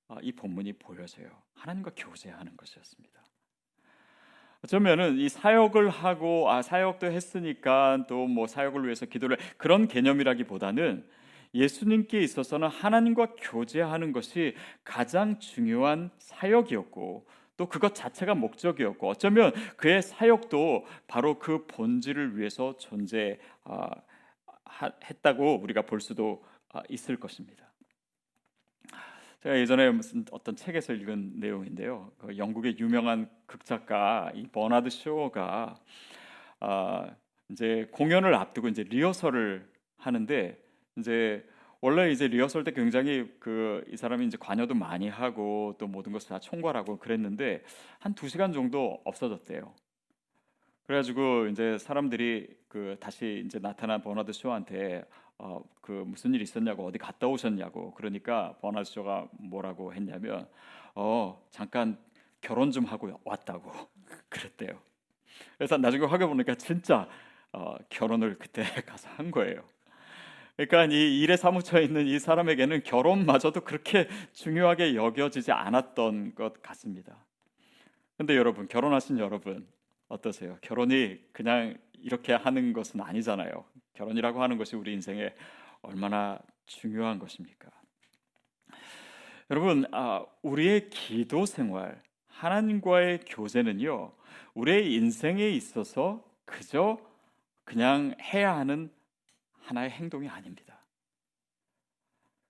아, 0.09 0.17
이 0.21 0.31
본문이 0.33 0.73
보여줘요. 0.73 1.27
하나님과 1.53 1.91
교제하는 1.95 2.57
것이었습니다. 2.57 3.23
어쩌면은 4.63 5.17
이 5.17 5.27
사역을 5.29 5.89
하고 5.89 6.49
아 6.49 6.61
사역도 6.61 7.07
했으니까 7.07 8.05
또 8.07 8.27
뭐 8.27 8.47
사역을 8.47 8.83
위해서 8.85 9.05
기도를 9.05 9.37
그런 9.57 9.87
개념이라기보다는 9.87 11.05
예수님께 11.53 12.21
있어서는 12.21 12.67
하나님과 12.67 13.35
교제하는 13.37 14.11
것이 14.11 14.55
가장 14.83 15.39
중요한 15.39 16.09
사역이었고 16.17 17.27
또 17.57 17.69
그것 17.69 17.93
자체가 17.93 18.33
목적이었고 18.35 19.07
어쩌면 19.07 19.53
그의 19.77 20.01
사역도 20.01 20.85
바로 21.07 21.37
그 21.37 21.67
본질을 21.67 22.37
위해서 22.37 22.75
존재 22.77 23.39
했다고 24.81 25.59
우리가 25.61 25.83
볼 25.83 26.01
수도 26.01 26.43
아, 26.69 26.81
있을 26.89 27.17
것입니다. 27.19 27.71
제가 29.41 29.59
예전에 29.59 29.91
무슨 29.91 30.25
어떤 30.31 30.55
책에서 30.55 30.93
읽은 30.93 31.33
내용인데요. 31.39 32.11
그 32.17 32.37
영국의 32.37 32.77
유명한 32.79 33.29
극작가 33.45 34.31
이 34.33 34.47
버나드 34.47 34.89
쇼가 34.89 35.75
아, 36.61 37.15
이제 37.49 37.87
공연을 37.91 38.33
앞두고 38.35 38.69
이제 38.69 38.83
리허설을 38.83 39.69
하는데 39.97 40.57
이제 40.97 41.45
원래 41.81 42.09
이제 42.11 42.27
리허설 42.29 42.63
때 42.63 42.71
굉장히 42.71 43.29
그 43.39 43.83
이 43.91 43.97
사람이 43.97 44.25
이제 44.25 44.37
관여도 44.39 44.73
많이 44.75 45.09
하고 45.09 45.75
또 45.77 45.87
모든 45.87 46.11
것을 46.13 46.29
다 46.29 46.39
총괄하고 46.39 46.97
그랬는데 46.97 47.63
한 47.99 48.13
두 48.15 48.29
시간 48.29 48.53
정도 48.53 49.01
없어졌대요. 49.03 49.73
그래가지고 50.85 51.47
이제 51.47 51.77
사람들이 51.77 52.47
그 52.67 52.97
다시 52.99 53.43
이제 53.45 53.59
나타난 53.59 54.01
버나드 54.01 54.33
쇼한테 54.33 55.05
어, 55.37 55.63
그 55.81 55.91
무슨 55.91 56.33
일 56.33 56.41
있었냐고 56.41 56.85
어디 56.85 56.97
갔다 56.97 57.27
오셨냐고 57.27 57.93
그러니까 57.93 58.55
버나드 58.61 58.89
쇼가 58.89 59.27
뭐라고 59.31 59.93
했냐면 59.93 60.47
어 60.95 61.41
잠깐 61.51 61.97
결혼 62.41 62.71
좀 62.71 62.85
하고 62.85 63.19
왔다고 63.23 63.71
그랬대요. 64.29 64.79
그래서 65.57 65.77
나중에 65.77 66.05
확인 66.05 66.27
보니까 66.27 66.55
진짜 66.55 67.07
어, 67.53 67.75
결혼을 67.89 68.37
그때 68.37 68.63
가서 68.85 69.09
한 69.09 69.31
거예요. 69.31 69.63
그러니까 70.55 70.85
이 70.93 71.19
일에 71.21 71.35
사무쳐 71.35 71.81
있는 71.81 72.05
이 72.05 72.19
사람에게는 72.19 72.83
결혼마저도 72.83 73.61
그렇게 73.61 74.07
중요하게 74.33 74.95
여겨지지 74.95 75.51
않았던 75.51 76.35
것 76.35 76.61
같습니다. 76.61 77.15
근데 78.17 78.35
여러분 78.35 78.67
결혼하신 78.67 79.17
여러분 79.17 79.67
어떠세요? 80.13 80.57
결혼이 80.61 81.19
그냥 81.31 81.75
이렇게 81.99 82.33
하는 82.33 82.73
것은 82.73 83.01
아니잖아요. 83.01 83.65
결혼이라고 83.93 84.41
하는 84.41 84.57
것이 84.57 84.75
우리 84.75 84.93
인생에 84.93 85.33
얼마나 85.81 86.39
중요한 86.65 87.19
것입니까? 87.19 87.69
여러분, 89.49 89.85
아, 89.91 90.25
우리의 90.41 90.89
기도 90.89 91.45
생활, 91.45 92.01
하나님과의 92.27 93.21
교제는요, 93.27 94.13
우리의 94.53 94.93
인생에 94.93 95.49
있어서 95.49 96.23
그저 96.45 96.99
그냥 97.63 98.15
해야 98.21 98.55
하는 98.55 98.91
하나의 99.59 99.89
행동이 99.91 100.27
아닙니다. 100.29 100.79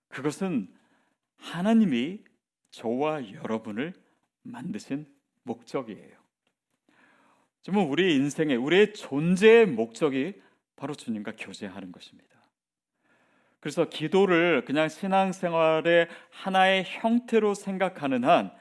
그것은 0.08 0.72
하나님이 1.36 2.22
저와 2.70 3.32
여러분을 3.32 3.94
만드신 4.42 5.06
목적이에요. 5.44 6.23
정말 7.64 7.86
우리 7.88 8.14
인생의 8.14 8.56
우리의 8.58 8.92
존재의 8.92 9.64
목적이 9.64 10.34
바로 10.76 10.94
주님과 10.94 11.32
교제하는 11.38 11.92
것입니다. 11.92 12.28
그래서 13.58 13.88
기도를 13.88 14.66
그냥 14.66 14.90
신앙생활의 14.90 16.08
하나의 16.28 16.84
형태로 16.84 17.54
생각하는 17.54 18.24
한 18.24 18.52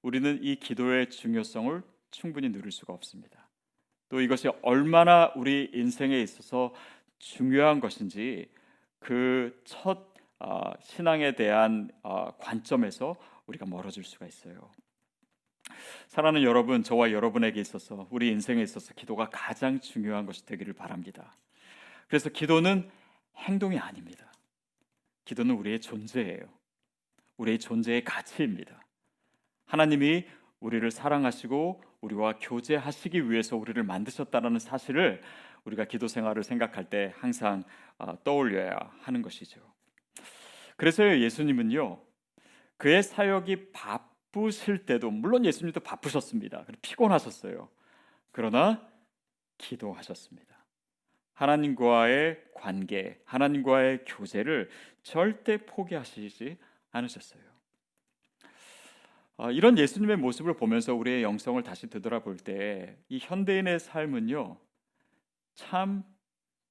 우리는 0.00 0.38
이 0.42 0.54
기도의 0.54 1.10
중요성을 1.10 1.82
충분히 2.12 2.50
누릴 2.50 2.70
수가 2.70 2.92
없습니다. 2.92 3.48
또 4.08 4.20
이것이 4.20 4.48
얼마나 4.62 5.32
우리 5.34 5.68
인생에 5.74 6.20
있어서 6.20 6.72
중요한 7.18 7.80
것인지 7.80 8.48
그첫 9.00 10.12
어, 10.38 10.72
신앙에 10.80 11.34
대한 11.34 11.90
어, 12.04 12.30
관점에서 12.38 13.16
우리가 13.46 13.66
멀어질 13.66 14.04
수가 14.04 14.26
있어요. 14.26 14.70
사랑하는 16.08 16.42
여러분, 16.42 16.82
저와 16.82 17.12
여러분에게 17.12 17.60
있어서 17.60 18.06
우리 18.10 18.28
인생에 18.28 18.62
있어서 18.62 18.92
기도가 18.94 19.28
가장 19.30 19.80
중요한 19.80 20.26
것이 20.26 20.44
되기를 20.44 20.74
바랍니다. 20.74 21.34
그래서 22.08 22.28
기도는 22.28 22.90
행동이 23.36 23.78
아닙니다. 23.78 24.32
기도는 25.24 25.54
우리의 25.54 25.80
존재예요. 25.80 26.42
우리의 27.38 27.58
존재의 27.58 28.04
가치입니다. 28.04 28.84
하나님이 29.66 30.26
우리를 30.60 30.90
사랑하시고 30.90 31.82
우리와 32.02 32.34
교제하시기 32.40 33.30
위해서 33.30 33.56
우리를 33.56 33.82
만드셨다는 33.82 34.58
사실을 34.58 35.22
우리가 35.64 35.84
기도 35.84 36.08
생활을 36.08 36.42
생각할 36.42 36.90
때 36.90 37.14
항상 37.16 37.64
아, 37.98 38.16
떠올려야 38.24 38.92
하는 39.00 39.22
것이죠. 39.22 39.60
그래서 40.76 41.18
예수님은요 41.18 42.02
그의 42.76 43.02
사역이 43.02 43.72
바쁘실 44.32 44.86
때도 44.86 45.10
물론 45.10 45.44
예수님도 45.44 45.80
바쁘셨습니다. 45.80 46.64
피곤하셨어요. 46.80 47.68
그러나 48.32 48.88
기도하셨습니다. 49.58 50.56
하나님과의 51.34 52.42
관계, 52.54 53.20
하나님과의 53.24 54.04
교제를 54.06 54.70
절대 55.02 55.58
포기하시지 55.58 56.58
않으셨어요. 56.90 57.42
아, 59.36 59.50
이런 59.50 59.78
예수님의 59.78 60.16
모습을 60.16 60.54
보면서 60.54 60.94
우리의 60.94 61.22
영성을 61.22 61.62
다시 61.62 61.88
되돌아볼 61.88 62.36
때 62.36 62.96
이 63.08 63.18
현대인의 63.20 63.80
삶은요 63.80 64.56
참 65.54 66.04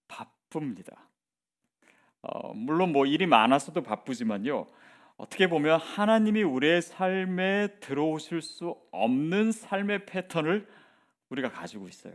바쁩니다. 0.07 1.07
어, 2.21 2.53
물론 2.53 2.91
뭐 2.91 3.05
일이 3.05 3.25
많아서도 3.25 3.81
바쁘지만요. 3.83 4.67
어떻게 5.21 5.47
보면 5.47 5.79
하나님이 5.79 6.43
우리의 6.43 6.81
삶에 6.81 7.79
들어오실 7.79 8.41
수 8.41 8.75
없는 8.91 9.51
삶의 9.51 10.05
패턴을 10.05 10.67
우리가 11.29 11.51
가지고 11.51 11.87
있어요. 11.87 12.13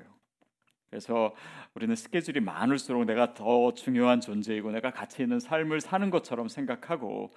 그래서 0.91 1.35
우리는 1.75 1.95
스케줄이 1.95 2.41
많을수록 2.41 3.05
내가 3.05 3.35
더 3.35 3.75
중요한 3.75 4.21
존재이고 4.21 4.71
내가 4.73 4.91
가치 4.91 5.23
있는 5.23 5.39
삶을 5.41 5.81
사는 5.81 6.11
것처럼 6.11 6.49
생각하고 6.49 7.31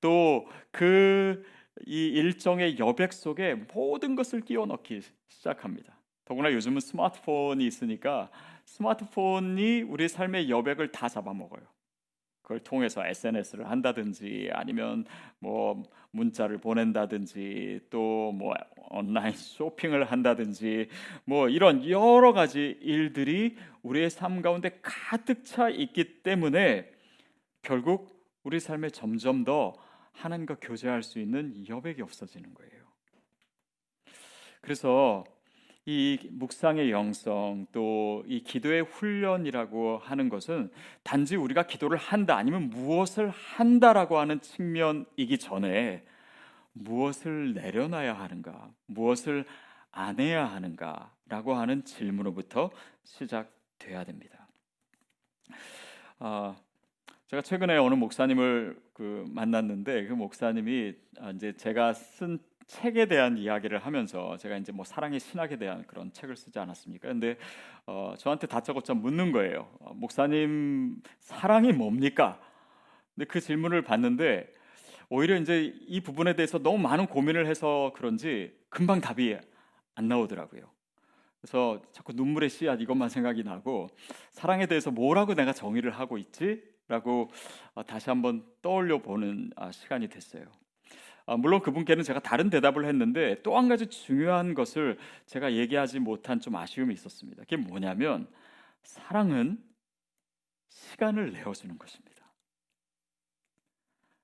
또 0.00 0.46
그 0.70 1.42
이 1.86 2.06
일정의 2.06 2.78
여백 2.78 3.12
속에 3.12 3.54
모든 3.74 4.14
것을 4.14 4.40
끼워 4.42 4.66
넣기 4.66 5.00
시작합니다. 5.28 5.98
더구나 6.24 6.52
요즘은 6.52 6.80
스마트폰이 6.80 7.66
있으니까 7.66 8.30
스마트폰이 8.64 9.82
우리 9.82 10.08
삶의 10.08 10.50
여백을 10.50 10.92
다 10.92 11.08
잡아먹어요. 11.08 11.62
그걸 12.44 12.60
통해서 12.60 13.04
SNS를 13.04 13.68
한다든지 13.68 14.50
아니면 14.52 15.04
뭐 15.40 15.82
문자를 16.12 16.58
보낸다든지 16.58 17.88
또 17.90 18.32
뭐 18.32 18.54
온라인 18.90 19.32
쇼핑을 19.32 20.04
한다든지 20.04 20.88
뭐 21.24 21.48
이런 21.48 21.88
여러 21.88 22.32
가지 22.32 22.78
일들이 22.80 23.56
우리의 23.82 24.10
삶 24.10 24.42
가운데 24.42 24.78
가득 24.82 25.44
차 25.44 25.68
있기 25.68 26.22
때문에 26.22 26.90
결국 27.62 28.14
우리 28.42 28.60
삶에 28.60 28.90
점점 28.90 29.44
더 29.44 29.74
하나님과 30.12 30.58
교제할 30.60 31.02
수 31.02 31.18
있는 31.18 31.64
여백이 31.68 32.02
없어지는 32.02 32.54
거예요. 32.54 32.84
그래서 34.60 35.24
이 35.86 36.18
묵상의 36.32 36.90
영성 36.90 37.66
또 37.72 38.04
이 38.26 38.42
기도의 38.42 38.82
훈련이라고 38.82 39.98
하는 39.98 40.28
것은 40.28 40.70
단지 41.02 41.36
우리가 41.36 41.66
기도를 41.66 41.98
한다 41.98 42.36
아니면 42.36 42.70
무엇을 42.70 43.30
한다라고 43.30 44.18
하는 44.18 44.40
측면이기 44.40 45.38
전에 45.38 46.04
무엇을 46.72 47.54
내려놔야 47.54 48.14
하는가 48.14 48.70
무엇을 48.86 49.44
안 49.92 50.18
해야 50.18 50.46
하는가라고 50.46 51.54
하는 51.54 51.84
질문으로부터 51.84 52.70
시작돼야 53.04 54.04
됩니다. 54.04 54.48
아, 56.18 56.56
제가 57.28 57.42
최근에 57.42 57.76
어느 57.76 57.94
목사님을 57.94 58.80
그 58.92 59.24
만났는데 59.28 60.06
그 60.06 60.14
목사님이 60.14 60.94
아, 61.20 61.30
이제 61.30 61.52
제가 61.56 61.92
쓴 61.92 62.38
책에 62.66 63.06
대한 63.06 63.36
이야기를 63.38 63.78
하면서 63.78 64.36
제가 64.36 64.56
이제 64.56 64.72
뭐 64.72 64.84
사랑의 64.84 65.20
신학에 65.20 65.56
대한 65.56 65.84
그런 65.86 66.12
책을 66.12 66.36
쓰지 66.36 66.58
않았습니까? 66.58 67.08
근데 67.08 67.36
어, 67.86 68.14
저한테 68.18 68.46
다짜고짜 68.46 68.94
묻는 68.94 69.32
거예요. 69.32 69.68
어, 69.80 69.92
목사님 69.94 71.02
사랑이 71.20 71.72
뭡니까? 71.72 72.40
근데 73.14 73.26
그 73.26 73.40
질문을 73.40 73.82
받는데 73.82 74.52
오히려 75.08 75.36
이제 75.36 75.74
이 75.86 76.00
부분에 76.00 76.34
대해서 76.34 76.58
너무 76.58 76.78
많은 76.78 77.06
고민을 77.06 77.46
해서 77.46 77.92
그런지 77.94 78.56
금방 78.68 79.00
답이 79.00 79.36
안 79.94 80.08
나오더라고요. 80.08 80.62
그래서 81.40 81.82
자꾸 81.92 82.12
눈물의 82.14 82.48
씨앗 82.48 82.80
이것만 82.80 83.10
생각이 83.10 83.44
나고 83.44 83.88
사랑에 84.30 84.66
대해서 84.66 84.90
뭐라고 84.90 85.34
내가 85.34 85.52
정의를 85.52 85.90
하고 85.90 86.16
있지 86.16 86.62
라고 86.88 87.30
어, 87.74 87.84
다시 87.84 88.10
한번 88.10 88.44
떠올려 88.62 89.00
보는 89.00 89.50
아, 89.56 89.70
시간이 89.70 90.08
됐어요. 90.08 90.44
아, 91.26 91.36
물론 91.36 91.60
그분께는 91.60 92.04
제가 92.04 92.20
다른 92.20 92.50
대답을 92.50 92.84
했는데 92.84 93.40
또 93.42 93.56
한 93.56 93.68
가지 93.68 93.86
중요한 93.86 94.54
것을 94.54 94.98
제가 95.26 95.54
얘기하지 95.54 96.00
못한 96.00 96.40
좀 96.40 96.56
아쉬움이 96.56 96.92
있었습니다. 96.94 97.42
그게 97.44 97.56
뭐냐면 97.56 98.28
사랑은 98.82 99.58
시간을 100.68 101.32
내어주는 101.32 101.78
것입니다. 101.78 102.14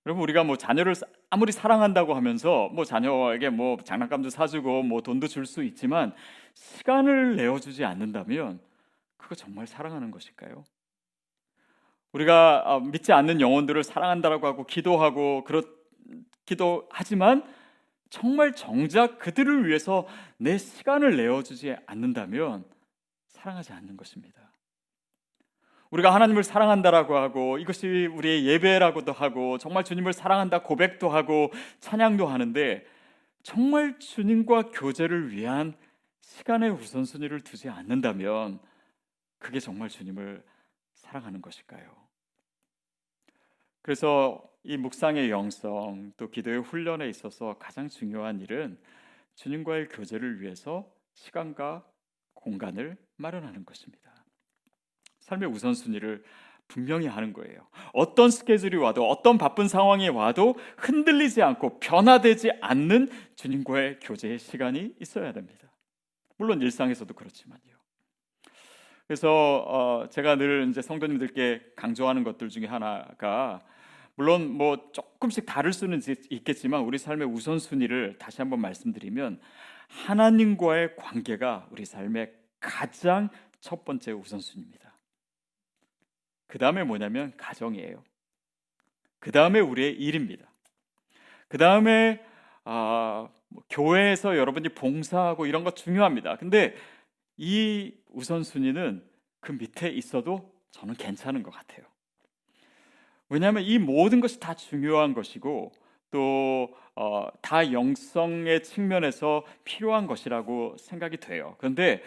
여러분 0.07 0.23
우리가 0.25 0.45
뭐 0.45 0.57
자녀를 0.57 0.95
아무리 1.31 1.53
사랑한다고 1.53 2.15
하면서 2.15 2.69
뭐 2.73 2.85
자녀에게 2.85 3.51
뭐 3.51 3.77
장난감도 3.83 4.31
사주고 4.31 4.83
뭐 4.83 5.01
돈도 5.03 5.27
줄 5.29 5.47
수 5.47 5.63
있지만 5.63 6.13
시간을 6.55 7.37
내어주지 7.37 7.85
않는다면 7.85 8.61
그거 9.17 9.35
정말 9.35 9.67
사랑하는 9.67 10.11
것일까요? 10.11 10.65
우리가 12.13 12.63
어, 12.67 12.81
믿지 12.81 13.13
않는 13.13 13.41
영혼들을 13.41 13.85
사랑한다라고 13.85 14.47
하고 14.47 14.67
기도하고 14.67 15.45
그렇 15.45 15.80
기도 16.51 16.89
하지만 16.91 17.45
정말 18.09 18.57
정작 18.57 19.21
그들을 19.21 19.69
위해서 19.69 20.09
내 20.37 20.59
시간을 20.59 21.17
내어주지 21.17 21.77
않는다면 21.87 22.65
사랑하지 23.29 23.73
않는 23.73 23.97
것입니다. 23.97 24.51
우리가 25.91 26.13
하나님을 26.13 26.43
사랑한다라고 26.43 27.17
하고 27.17 27.59
이것이 27.59 28.09
우리의 28.13 28.47
예배라고도 28.47 29.13
하고 29.13 29.59
정말 29.59 29.85
주님을 29.85 30.13
사랑한다 30.13 30.63
고백도 30.65 31.09
하고 31.09 31.53
찬양도 31.79 32.27
하는데 32.27 32.85
정말 33.45 34.01
주님과 34.01 34.71
교제를 34.71 35.31
위한 35.31 35.77
시간의 36.19 36.71
우선순위를 36.71 37.43
두지 37.43 37.69
않는다면 37.69 38.59
그게 39.39 39.61
정말 39.61 39.89
주님을 39.89 40.43
사랑하는 40.95 41.43
것일까요? 41.43 41.95
그래서 43.83 44.50
이 44.63 44.77
묵상의 44.77 45.31
영성 45.31 46.13
또 46.17 46.31
기도의 46.31 46.61
훈련에 46.61 47.09
있어서 47.09 47.57
가장 47.59 47.89
중요한 47.89 48.41
일은 48.41 48.79
주님과의 49.35 49.89
교제를 49.89 50.41
위해서 50.41 50.87
시간과 51.15 51.85
공간을 52.35 52.97
마련하는 53.17 53.65
것입니다. 53.65 54.11
삶의 55.21 55.49
우선순위를 55.49 56.23
분명히 56.69 57.07
하는 57.07 57.33
거예요. 57.33 57.67
어떤 57.93 58.31
스케줄이 58.31 58.77
와도 58.77 59.09
어떤 59.09 59.39
바쁜 59.39 59.67
상황이 59.67 60.09
와도 60.09 60.57
흔들리지 60.79 61.43
않고 61.43 61.81
변화되지 61.81 62.53
않는 62.61 63.09
주님과의 63.35 63.99
교제의 64.01 64.39
시간이 64.39 64.95
있어야 65.01 65.33
됩니다. 65.33 65.71
물론 66.37 66.61
일상에서도 66.63 67.13
그렇지만요. 67.13 67.61
그래서 69.07 69.65
어 69.67 70.09
제가 70.09 70.37
늘 70.37 70.69
이제 70.71 70.81
성도님들께 70.81 71.73
강조하는 71.75 72.23
것들 72.23 72.49
중에 72.49 72.67
하나가 72.67 73.61
물론 74.21 74.51
뭐 74.51 74.91
조금씩 74.93 75.47
다를 75.47 75.73
수는 75.73 76.03
있겠지만 76.29 76.83
우리 76.83 76.99
삶의 76.99 77.27
우선순위를 77.29 78.19
다시 78.19 78.43
한번 78.43 78.61
말씀드리면 78.61 79.41
하나님과의 79.89 80.97
관계가 80.97 81.69
우리 81.71 81.87
삶의 81.87 82.31
가장 82.61 83.31
첫 83.61 83.87
번째 83.87 84.13
우선순위입니다. 84.13 84.95
그 86.49 86.59
다음에 86.59 86.85
뭐냐면 86.85 87.33
가정이에요. 87.39 88.05
그 89.21 89.33
다음에 89.33 89.59
우리의 89.59 89.95
일입니다. 89.95 90.45
그 91.49 91.57
다음에 91.57 92.23
아, 92.65 93.27
뭐 93.49 93.63
교회에서 93.71 94.37
여러분이 94.37 94.69
봉사하고 94.75 95.47
이런 95.47 95.65
거 95.65 95.71
중요합니다. 95.71 96.37
근데 96.37 96.77
이 97.39 97.95
우선순위는 98.11 99.03
그 99.41 99.53
밑에 99.53 99.89
있어도 99.89 100.53
저는 100.73 100.95
괜찮은 100.97 101.43
것 101.43 101.53
같아요. 101.53 101.90
왜냐하면 103.31 103.63
이 103.63 103.79
모든 103.79 104.21
것이 104.21 104.39
다 104.39 104.55
중요한 104.55 105.15
것이고 105.15 105.73
또다 106.11 106.67
어, 106.97 107.73
영성의 107.73 108.63
측면에서 108.65 109.45
필요한 109.65 110.07
것이라고 110.07 110.77
생각이 110.79 111.19
돼요. 111.19 111.55
그런데 111.59 112.03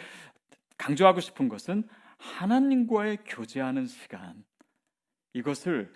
강조하고 0.76 1.20
싶은 1.20 1.48
것은 1.48 1.88
하나님과의 2.18 3.18
교제하는 3.24 3.86
시간 3.86 4.44
이것을 5.32 5.92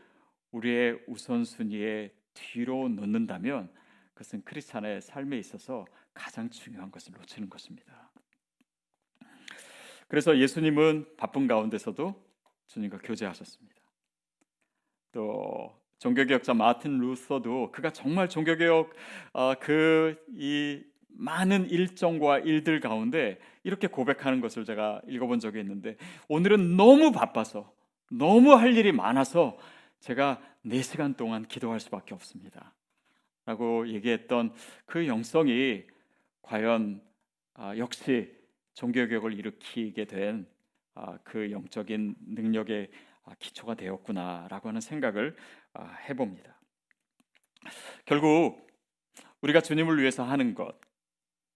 우리의 0.50 0.98
우선순위에 1.06 2.12
뒤로 2.32 2.88
놓는다면 2.88 3.70
그것은 4.14 4.42
크리스찬의 4.44 5.02
삶에 5.02 5.38
있어서 5.38 5.84
가장 6.14 6.48
중요한 6.50 6.90
것을 6.90 7.12
놓치는 7.12 7.50
것입니다. 7.50 8.10
그래서 10.08 10.38
예수님은 10.38 11.16
바쁜 11.16 11.46
가운데서도 11.46 12.14
주님과 12.66 12.98
교제하셨습니다. 12.98 13.77
또 15.12 15.72
종교개혁자 15.98 16.54
마틴 16.54 16.98
루서도 16.98 17.72
그가 17.72 17.90
정말 17.90 18.28
종교개혁 18.28 18.92
어, 19.32 19.54
그이 19.54 20.84
많은 21.08 21.68
일정과 21.70 22.38
일들 22.38 22.80
가운데 22.80 23.38
이렇게 23.64 23.88
고백하는 23.88 24.40
것을 24.40 24.64
제가 24.64 25.02
읽어본 25.08 25.40
적이 25.40 25.60
있는데 25.60 25.96
오늘은 26.28 26.76
너무 26.76 27.10
바빠서 27.10 27.72
너무 28.10 28.54
할 28.54 28.76
일이 28.76 28.92
많아서 28.92 29.58
제가 30.00 30.40
4시간 30.64 31.16
동안 31.16 31.44
기도할 31.46 31.80
수밖에 31.80 32.14
없습니다. 32.14 32.74
라고 33.44 33.88
얘기했던 33.88 34.52
그 34.86 35.06
영성이 35.06 35.82
과연 36.42 37.02
아, 37.54 37.76
역시 37.76 38.32
종교개혁을 38.74 39.32
일으키게 39.32 40.04
된그 40.04 40.46
아, 40.94 41.18
영적인 41.50 42.14
능력의 42.26 42.88
아, 42.92 43.07
기초가 43.38 43.74
되었구나라고 43.74 44.68
하는 44.68 44.80
생각을 44.80 45.36
해봅니다. 46.08 46.60
결국 48.04 48.66
우리가 49.40 49.60
주님을 49.60 50.00
위해서 50.00 50.24
하는 50.24 50.54
것, 50.54 50.80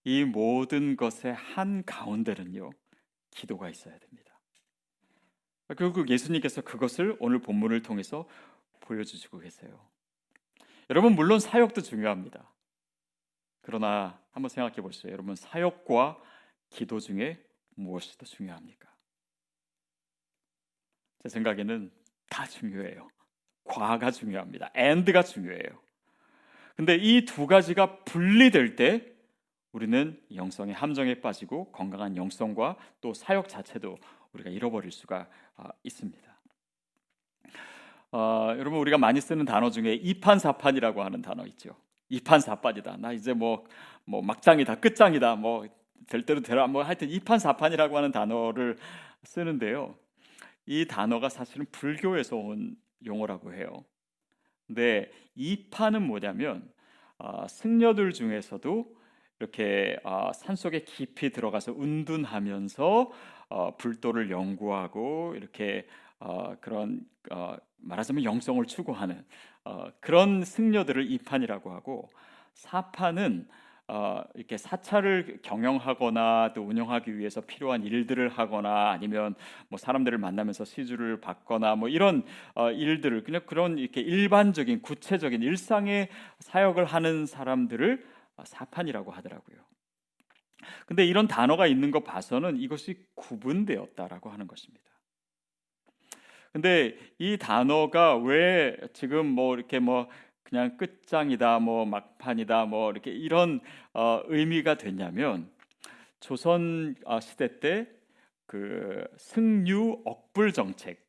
이 0.04 0.24
모든 0.24 0.96
것의 0.96 1.34
한 1.34 1.84
가운데는요 1.84 2.70
기도가 3.30 3.68
있어야 3.70 3.98
됩니다. 3.98 4.38
결국 5.78 6.10
예수님께서 6.10 6.60
그것을 6.60 7.16
오늘 7.18 7.38
본문을 7.40 7.82
통해서 7.82 8.28
보여주시고 8.80 9.38
계세요. 9.38 9.88
여러분 10.90 11.14
물론 11.14 11.40
사역도 11.40 11.80
중요합니다. 11.80 12.52
그러나 13.62 14.20
한번 14.32 14.48
생각해 14.48 14.82
보시죠. 14.82 15.08
여러분 15.08 15.34
사역과 15.34 16.20
기도 16.68 17.00
중에 17.00 17.42
무엇이 17.74 18.18
더 18.18 18.26
중요합니까? 18.26 18.91
제 21.22 21.28
생각에는 21.28 21.90
다 22.28 22.46
중요해요. 22.46 23.08
과가 23.64 24.10
중요합니다. 24.10 24.70
and가 24.76 25.22
중요해요. 25.22 25.80
근데 26.76 26.96
이 26.96 27.24
두 27.24 27.46
가지가 27.46 28.04
분리될 28.04 28.76
때 28.76 29.12
우리는 29.72 30.20
영성의 30.34 30.74
함정에 30.74 31.20
빠지고 31.20 31.70
건강한 31.72 32.16
영성과 32.16 32.76
또 33.00 33.14
사역 33.14 33.48
자체도 33.48 33.98
우리가 34.32 34.50
잃어버릴 34.50 34.90
수가 34.90 35.28
아, 35.56 35.70
있습니다. 35.82 36.20
어, 38.12 38.54
여러분 38.58 38.78
우리가 38.80 38.98
많이 38.98 39.20
쓰는 39.20 39.44
단어 39.44 39.70
중에 39.70 39.94
이판사판이라고 39.94 41.02
하는 41.02 41.22
단어 41.22 41.46
있죠. 41.46 41.74
이판사판이다. 42.10 42.98
나 42.98 43.12
이제 43.12 43.32
뭐, 43.32 43.64
뭐 44.04 44.20
막장이다, 44.22 44.76
끝장이다, 44.76 45.36
뭐 45.36 45.66
될 46.06 46.26
대로 46.26 46.40
되라. 46.40 46.66
뭐 46.66 46.82
하여튼 46.82 47.08
이판사판이라고 47.10 47.96
하는 47.96 48.12
단어를 48.12 48.76
쓰는데요. 49.24 49.94
이 50.66 50.86
단어가 50.86 51.28
사실은 51.28 51.66
불교에서 51.72 52.36
온 52.36 52.76
용어라고 53.04 53.52
해요. 53.54 53.84
근데 54.66 55.10
이판은 55.34 56.06
뭐냐면 56.06 56.70
어, 57.18 57.46
승려들 57.48 58.12
중에서도 58.12 58.96
이렇게 59.40 59.98
어, 60.04 60.32
산 60.32 60.56
속에 60.56 60.84
깊이 60.84 61.30
들어가서 61.30 61.72
운둔하면서 61.72 63.10
어, 63.48 63.76
불도를 63.76 64.30
연구하고 64.30 65.34
이렇게 65.36 65.86
어, 66.20 66.54
그런 66.60 67.00
어, 67.30 67.56
말하자면 67.78 68.24
영성을 68.24 68.64
추구하는 68.66 69.24
어, 69.64 69.88
그런 70.00 70.44
승려들을 70.44 71.10
이판이라고 71.10 71.72
하고 71.72 72.08
사판은 72.54 73.48
어, 73.94 74.24
이렇게 74.34 74.56
사찰을 74.56 75.40
경영하거나 75.42 76.54
또 76.54 76.62
운영하기 76.62 77.18
위해서 77.18 77.42
필요한 77.42 77.82
일들을 77.82 78.30
하거나 78.30 78.90
아니면 78.90 79.34
뭐 79.68 79.76
사람들을 79.78 80.16
만나면서 80.16 80.64
시주를 80.64 81.20
받거나 81.20 81.76
뭐 81.76 81.90
이런 81.90 82.24
어, 82.54 82.70
일들을 82.70 83.22
그냥 83.22 83.42
그런 83.44 83.76
이렇게 83.76 84.00
일반적인 84.00 84.80
구체적인 84.80 85.42
일상의 85.42 86.08
사역을 86.38 86.86
하는 86.86 87.26
사람들을 87.26 88.02
어, 88.38 88.44
사판이라고 88.46 89.10
하더라고요. 89.10 89.58
근데 90.86 91.04
이런 91.04 91.28
단어가 91.28 91.66
있는 91.66 91.90
거 91.90 92.00
봐서는 92.00 92.56
이것이 92.56 92.96
구분되었다라고 93.14 94.30
하는 94.30 94.46
것입니다. 94.46 94.90
근데 96.50 96.96
이 97.18 97.36
단어가 97.36 98.16
왜 98.16 98.74
지금 98.94 99.26
뭐 99.26 99.54
이렇게 99.54 99.80
뭐 99.80 100.08
그냥 100.42 100.76
끝장이다, 100.76 101.58
뭐 101.60 101.84
막판이다, 101.86 102.66
뭐 102.66 102.90
이렇게 102.90 103.10
이런 103.10 103.60
어, 103.94 104.20
의미가 104.26 104.76
됐냐면 104.76 105.50
조선 106.20 106.94
어, 107.04 107.20
시대 107.20 107.60
때 107.60 108.02
그 108.52 109.02
승유 109.16 110.02
억불 110.04 110.52
정책 110.52 111.02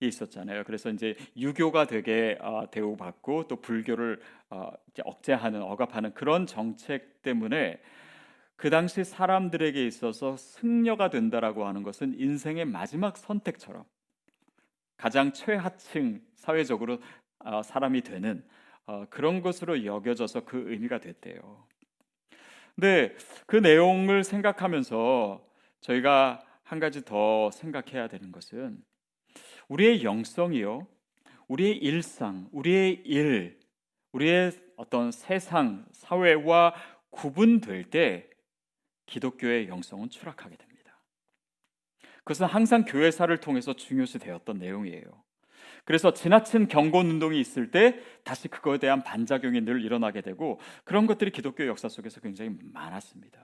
있었잖아요. 0.00 0.64
그래서 0.64 0.90
이제 0.90 1.16
유교가 1.34 1.86
되게 1.86 2.36
어, 2.42 2.70
대우받고 2.70 3.48
또 3.48 3.56
불교를 3.56 4.20
어, 4.50 4.70
억제하는 5.02 5.62
억압하는 5.62 6.12
그런 6.12 6.46
정책 6.46 7.22
때문에 7.22 7.80
그 8.54 8.68
당시 8.68 9.02
사람들에게 9.02 9.86
있어서 9.86 10.36
승려가 10.36 11.08
된다라고 11.08 11.66
하는 11.66 11.82
것은 11.82 12.20
인생의 12.20 12.66
마지막 12.66 13.16
선택처럼 13.16 13.84
가장 14.98 15.32
최하층 15.32 16.20
사회적으로 16.34 16.98
어, 17.38 17.62
사람이 17.62 18.02
되는 18.02 18.44
어, 18.86 19.06
그런 19.10 19.40
것으로 19.40 19.84
여겨져서 19.84 20.44
그 20.44 20.70
의미가 20.70 20.98
됐대요. 20.98 21.66
근데 22.74 23.14
그 23.46 23.56
내용을 23.56 24.24
생각하면서 24.24 25.46
저희가 25.80 26.40
한 26.62 26.78
가지 26.78 27.04
더 27.04 27.50
생각해야 27.50 28.08
되는 28.08 28.32
것은 28.32 28.82
우리의 29.68 30.02
영성이요, 30.02 30.86
우리의 31.48 31.76
일상, 31.78 32.48
우리의 32.52 33.02
일, 33.04 33.60
우리의 34.12 34.52
어떤 34.76 35.12
세상, 35.12 35.84
사회와 35.92 36.74
구분될 37.10 37.90
때 37.90 38.30
기독교의 39.06 39.68
영성은 39.68 40.10
추락하게 40.10 40.56
됩니다. 40.56 40.70
그것은 42.18 42.46
항상 42.46 42.84
교회사를 42.84 43.38
통해서 43.38 43.72
중요시 43.72 44.20
되었던 44.20 44.58
내용이에요. 44.58 45.22
그래서 45.90 46.12
지나친 46.12 46.68
경건 46.68 47.06
운동이 47.06 47.40
있을 47.40 47.72
때 47.72 47.98
다시 48.22 48.46
그거에 48.46 48.78
대한 48.78 49.02
반작용이 49.02 49.62
늘 49.62 49.84
일어나게 49.84 50.20
되고 50.20 50.60
그런 50.84 51.04
것들이 51.08 51.32
기독교 51.32 51.66
역사 51.66 51.88
속에서 51.88 52.20
굉장히 52.20 52.52
많았습니다. 52.72 53.40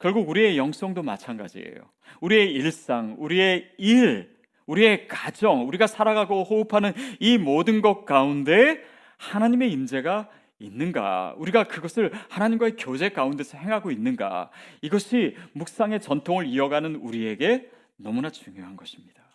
결국 0.00 0.28
우리의 0.28 0.58
영성도 0.58 1.04
마찬가지예요. 1.04 1.76
우리의 2.20 2.52
일상, 2.52 3.14
우리의 3.20 3.70
일, 3.78 4.36
우리의 4.66 5.06
가정, 5.06 5.68
우리가 5.68 5.86
살아가고 5.86 6.42
호흡하는 6.42 6.92
이 7.20 7.38
모든 7.38 7.82
것 7.82 8.04
가운데 8.04 8.82
하나님의 9.18 9.70
임재가 9.70 10.28
있는가? 10.58 11.36
우리가 11.38 11.68
그것을 11.68 12.10
하나님과의 12.30 12.74
교제 12.74 13.10
가운데서 13.10 13.58
행하고 13.58 13.92
있는가? 13.92 14.50
이것이 14.82 15.36
묵상의 15.52 16.00
전통을 16.00 16.46
이어가는 16.46 16.96
우리에게 16.96 17.70
너무나 17.94 18.28
중요한 18.28 18.76
것입니다. 18.76 19.25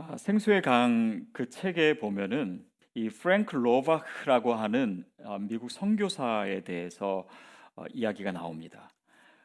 아, 0.00 0.16
생수의 0.16 0.62
강 0.62 1.26
그 1.32 1.50
책에 1.50 1.98
보면은 1.98 2.64
이 2.94 3.08
프랭크 3.08 3.56
로바크라고 3.56 4.54
하는 4.54 5.04
아, 5.24 5.38
미국 5.38 5.72
선교사에 5.72 6.60
대해서 6.62 7.26
어, 7.74 7.84
이야기가 7.92 8.30
나옵니다. 8.30 8.90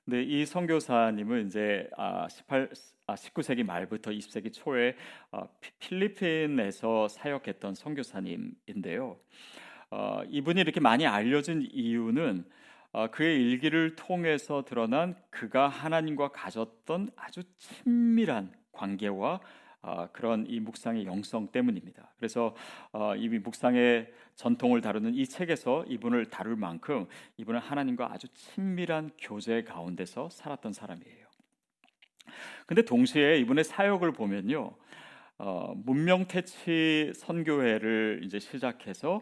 근데 0.06 0.22
이 0.22 0.46
선교사님은 0.46 1.48
이제 1.48 1.90
18, 1.98 2.70
아, 3.08 3.16
19세기 3.16 3.64
말부터 3.64 4.12
20세기 4.12 4.54
초에 4.54 4.96
어, 5.32 5.50
필리핀에서 5.80 7.08
사역했던 7.08 7.74
선교사님인데요. 7.74 9.18
어, 9.90 10.22
이분이 10.28 10.62
이렇게 10.62 10.80
많이 10.80 11.08
알려진 11.08 11.68
이유는 11.72 12.46
어, 12.92 13.08
그의 13.10 13.42
일기를 13.42 13.96
통해서 13.96 14.64
드러난 14.64 15.16
그가 15.32 15.68
하나님과 15.68 16.28
가졌던 16.28 17.10
아주 17.16 17.42
친밀한 17.58 18.54
관계와 18.72 19.40
어, 19.84 20.08
그런 20.14 20.46
이 20.48 20.62
묵상의 20.62 21.06
영성 21.06 21.48
때문입니다. 21.52 22.14
그래서 22.18 22.56
어, 22.94 23.16
이 23.16 23.28
묵상의 23.28 24.12
전통을 24.36 24.80
다루는 24.82 25.14
이 25.14 25.26
책에서 25.28 25.84
이분을 25.88 26.30
다룰 26.30 26.56
만큼 26.56 27.06
이분은 27.38 27.60
하나님과 27.60 28.12
아주 28.12 28.28
친밀한 28.30 29.12
교제 29.20 29.64
가운데서 29.64 30.30
살았던 30.30 30.72
사람이에요. 30.72 31.28
근데 32.66 32.82
동시에 32.82 33.38
이분의 33.40 33.66
사역을 33.66 34.14
보면요, 34.14 34.74
어, 35.38 35.74
문명태치 35.76 37.12
선교회를 37.14 38.22
이제 38.24 38.40
시작해서 38.40 39.22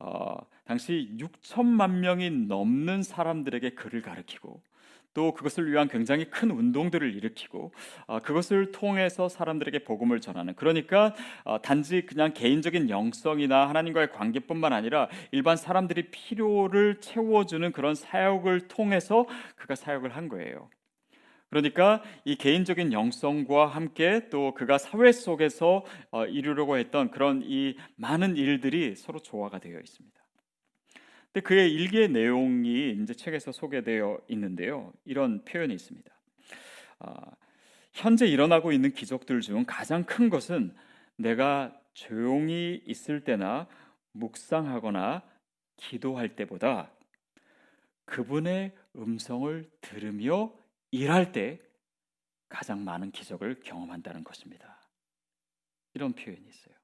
어, 0.00 0.38
당시 0.64 1.14
6천만 1.18 1.98
명이 2.00 2.30
넘는 2.48 3.04
사람들에게 3.04 3.70
글을 3.70 4.02
가르치고 4.02 4.60
또 5.14 5.32
그것을 5.32 5.70
위한 5.70 5.88
굉장히 5.88 6.26
큰 6.26 6.50
운동들을 6.50 7.14
일으키고 7.14 7.72
어, 8.06 8.20
그것을 8.20 8.72
통해서 8.72 9.28
사람들에게 9.28 9.84
복음을 9.84 10.20
전하는 10.20 10.54
그러니까 10.54 11.14
어, 11.44 11.60
단지 11.60 12.06
그냥 12.06 12.32
개인적인 12.32 12.90
영성이나 12.90 13.68
하나님과의 13.68 14.12
관계뿐만 14.12 14.72
아니라 14.72 15.08
일반 15.32 15.56
사람들이 15.56 16.10
필요를 16.10 17.00
채워주는 17.00 17.72
그런 17.72 17.94
사역을 17.94 18.68
통해서 18.68 19.26
그가 19.56 19.74
사역을 19.74 20.16
한 20.16 20.28
거예요. 20.28 20.68
그러니까 21.50 22.02
이 22.24 22.36
개인적인 22.36 22.92
영성과 22.92 23.66
함께 23.66 24.28
또 24.30 24.54
그가 24.54 24.78
사회 24.78 25.10
속에서 25.10 25.84
어, 26.12 26.24
이루려고 26.24 26.76
했던 26.78 27.10
그런 27.10 27.42
이 27.44 27.76
많은 27.96 28.36
일들이 28.36 28.94
서로 28.94 29.18
조화가 29.18 29.58
되어 29.58 29.80
있습니다. 29.80 30.19
근데 31.32 31.44
그의 31.46 31.72
일기의 31.72 32.08
내용이 32.08 32.90
이제 33.02 33.14
책에서 33.14 33.52
소개되어 33.52 34.20
있는데요. 34.28 34.92
이런 35.04 35.44
표현이 35.44 35.72
있습니다. 35.74 36.10
어, 37.00 37.14
현재 37.92 38.26
일어나고 38.26 38.72
있는 38.72 38.92
기적들 38.92 39.40
중 39.40 39.64
가장 39.66 40.04
큰 40.04 40.28
것은 40.28 40.74
내가 41.16 41.78
조용히 41.94 42.82
있을 42.84 43.22
때나 43.22 43.68
묵상하거나 44.12 45.22
기도할 45.76 46.34
때보다 46.34 46.90
그분의 48.06 48.74
음성을 48.96 49.70
들으며 49.80 50.52
일할 50.90 51.30
때 51.30 51.60
가장 52.48 52.84
많은 52.84 53.12
기적을 53.12 53.60
경험한다는 53.60 54.24
것입니다. 54.24 54.80
이런 55.94 56.12
표현이 56.12 56.44
있어요. 56.48 56.74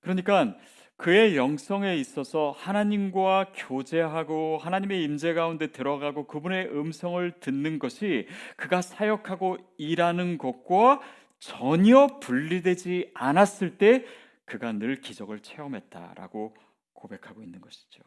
그러니까 0.00 0.58
그의 0.98 1.36
영성에 1.36 1.94
있어서 1.96 2.50
하나님과 2.58 3.52
교제하고 3.54 4.58
하나님의 4.58 5.04
임재 5.04 5.32
가운데 5.32 5.68
들어가고 5.68 6.26
그분의 6.26 6.70
음성을 6.72 7.38
듣는 7.38 7.78
것이 7.78 8.26
그가 8.56 8.82
사역하고 8.82 9.58
일하는 9.78 10.38
것과 10.38 11.00
전혀 11.38 12.08
분리되지 12.20 13.12
않았을 13.14 13.78
때 13.78 14.04
그가 14.44 14.72
늘 14.72 15.00
기적을 15.00 15.38
체험했다라고 15.38 16.56
고백하고 16.94 17.42
있는 17.44 17.60
것이죠. 17.60 18.02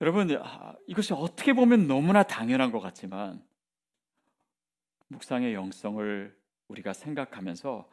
여러분 0.00 0.28
아, 0.42 0.74
이것이 0.88 1.12
어떻게 1.12 1.52
보면 1.52 1.86
너무나 1.86 2.24
당연한 2.24 2.72
것 2.72 2.80
같지만 2.80 3.40
묵상의 5.06 5.54
영성을 5.54 6.36
우리가 6.66 6.94
생각하면서 6.94 7.88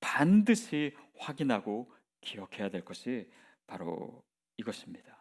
반드시 0.00 0.94
확인하고 1.18 1.90
기억해야 2.20 2.68
될 2.70 2.84
것이 2.84 3.28
바로 3.66 4.22
이것입니다. 4.56 5.16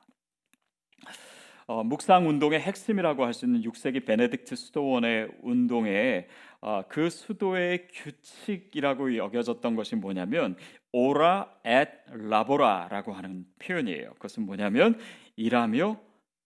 어, 1.67 1.83
묵상 1.83 2.27
운동의 2.29 2.59
핵심이라고 2.61 3.25
할 3.25 3.33
수 3.33 3.45
있는 3.45 3.61
6세기 3.61 4.05
베네딕트 4.05 4.55
수도원의 4.55 5.29
운동에 5.41 6.27
어, 6.61 6.83
그 6.87 7.09
수도의 7.09 7.87
규칙이라고 7.87 9.17
여겨졌던 9.17 9.75
것이 9.75 9.95
뭐냐면 9.95 10.57
오라 10.91 11.59
앳 11.63 11.89
라보라라고 12.07 13.13
하는 13.13 13.45
표현이에요. 13.59 14.13
그것은 14.13 14.45
뭐냐면 14.45 14.99
일하며 15.35 15.99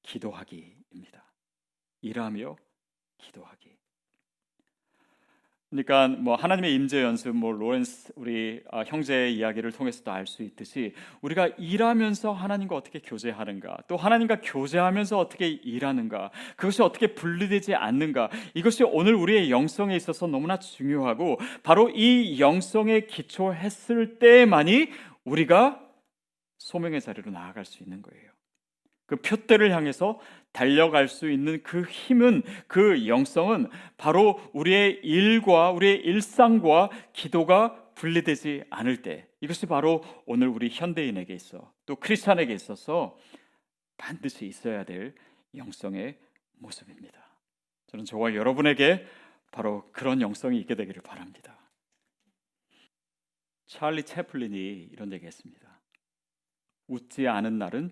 기도하기입니다. 0.03 1.33
일하며 2.01 2.55
기도하기. 3.17 3.78
그러니까 5.69 6.07
뭐 6.07 6.35
하나님의 6.35 6.73
임재 6.73 7.03
연습, 7.03 7.35
뭐 7.35 7.51
로렌스 7.51 8.13
우리 8.15 8.61
아, 8.71 8.83
형제의 8.87 9.35
이야기를 9.35 9.71
통해서도 9.71 10.11
알 10.11 10.25
수 10.25 10.41
있듯이 10.41 10.93
우리가 11.21 11.47
일하면서 11.57 12.33
하나님과 12.33 12.75
어떻게 12.75 12.99
교제하는가, 12.99 13.77
또 13.87 13.95
하나님과 13.95 14.41
교제하면서 14.41 15.19
어떻게 15.19 15.47
일하는가, 15.47 16.31
그것이 16.55 16.81
어떻게 16.81 17.13
분리되지 17.13 17.75
않는가, 17.75 18.29
이것이 18.55 18.83
오늘 18.83 19.13
우리의 19.13 19.51
영성에 19.51 19.95
있어서 19.95 20.25
너무나 20.25 20.57
중요하고 20.57 21.37
바로 21.61 21.89
이 21.91 22.39
영성에 22.39 23.01
기초했을 23.01 24.17
때만이 24.17 24.89
우리가 25.23 25.79
소명의 26.57 26.99
자리로 27.01 27.31
나아갈 27.31 27.63
수 27.65 27.83
있는 27.83 28.01
거예요. 28.01 28.28
그 29.09 29.15
표대를 29.15 29.71
향해서 29.71 30.19
달려갈 30.51 31.07
수 31.07 31.31
있는 31.31 31.63
그 31.63 31.81
힘은 31.81 32.43
그 32.67 33.07
영성은 33.07 33.67
바로 33.97 34.39
우리의 34.53 34.99
일과 35.03 35.71
우리의 35.71 36.01
일상과 36.01 36.91
기도가 37.11 37.91
분리되지 37.95 38.65
않을 38.69 39.01
때 39.01 39.27
이것이 39.41 39.65
바로 39.65 40.03
오늘 40.27 40.47
우리 40.47 40.69
현대인에게 40.69 41.33
있어 41.33 41.73
또 41.87 41.95
크리스찬에게 41.95 42.53
있어서 42.53 43.17
반드시 43.97 44.45
있어야 44.45 44.83
될 44.83 45.15
영성의 45.55 46.15
모습입니다. 46.59 47.19
저는 47.87 48.05
저와 48.05 48.35
여러분에게 48.35 49.07
바로 49.51 49.89
그런 49.91 50.21
영성이 50.21 50.59
있게 50.59 50.75
되기를 50.75 51.01
바랍니다. 51.01 51.57
찰리 53.65 54.03
채플린이 54.03 54.89
이런 54.91 55.11
얘기했습니다. 55.13 55.81
웃지 56.87 57.27
않은 57.27 57.57
날은 57.57 57.91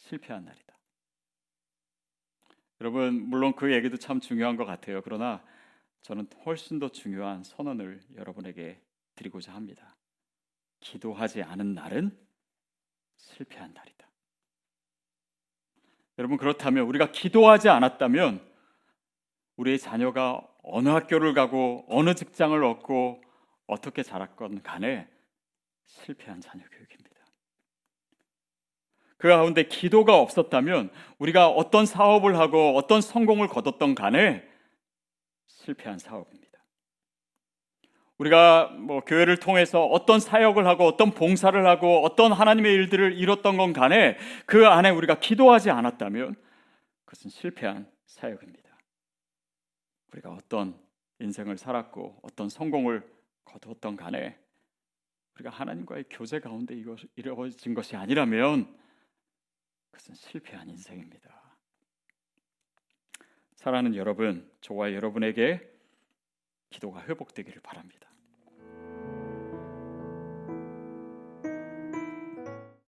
실패한 0.00 0.44
날이다. 0.44 0.74
여러분 2.80 3.28
물론 3.28 3.54
그 3.54 3.72
얘기도 3.72 3.96
참 3.96 4.20
중요한 4.20 4.56
것 4.56 4.64
같아요. 4.64 5.02
그러나 5.02 5.42
저는 6.02 6.26
훨씬 6.46 6.78
더 6.78 6.88
중요한 6.88 7.44
선언을 7.44 8.00
여러분에게 8.16 8.80
드리고자 9.16 9.54
합니다. 9.54 9.96
기도하지 10.80 11.42
않은 11.42 11.74
날은 11.74 12.16
실패한 13.18 13.74
날이다. 13.74 14.08
여러분 16.18 16.38
그렇다면 16.38 16.86
우리가 16.86 17.12
기도하지 17.12 17.68
않았다면 17.68 18.48
우리의 19.56 19.78
자녀가 19.78 20.46
어느 20.62 20.88
학교를 20.88 21.34
가고 21.34 21.84
어느 21.88 22.14
직장을 22.14 22.62
얻고 22.64 23.22
어떻게 23.66 24.02
자랐건 24.02 24.62
간에 24.62 25.08
실패한 25.84 26.40
자녀 26.40 26.64
교육입니다. 26.70 27.09
그 29.20 29.28
가운데 29.28 29.64
기도가 29.64 30.16
없었다면 30.16 30.88
우리가 31.18 31.50
어떤 31.50 31.84
사업을 31.84 32.38
하고 32.38 32.74
어떤 32.76 33.02
성공을 33.02 33.48
거뒀던 33.48 33.94
간에 33.94 34.42
실패한 35.46 35.98
사업입니다. 35.98 36.58
우리가 38.16 38.68
뭐 38.68 39.00
교회를 39.00 39.36
통해서 39.36 39.84
어떤 39.84 40.20
사역을 40.20 40.66
하고 40.66 40.86
어떤 40.86 41.10
봉사를 41.10 41.66
하고 41.66 42.02
어떤 42.02 42.32
하나님의 42.32 42.72
일들을 42.72 43.18
이뤘던 43.18 43.58
건 43.58 43.74
간에 43.74 44.16
그 44.46 44.66
안에 44.66 44.88
우리가 44.88 45.20
기도하지 45.20 45.70
않았다면 45.70 46.34
그것은 47.04 47.30
실패한 47.30 47.90
사역입니다. 48.06 48.70
우리가 50.12 50.30
어떤 50.30 50.78
인생을 51.18 51.58
살았고 51.58 52.20
어떤 52.22 52.48
성공을 52.48 53.06
거두었던 53.44 53.96
간에 53.96 54.38
우리가 55.34 55.50
하나님과의 55.50 56.04
교제 56.08 56.40
가운데 56.40 56.74
이루어진 57.16 57.74
것이 57.74 57.96
아니라면 57.96 58.80
그것은 60.00 60.14
실패한 60.14 60.68
인생입니다. 60.68 61.30
사랑하는 63.56 63.94
여러분, 63.94 64.50
저와 64.60 64.94
여러분에게 64.94 65.60
기도가 66.70 67.02
회복되기를 67.04 67.60
바랍니다. 67.62 68.09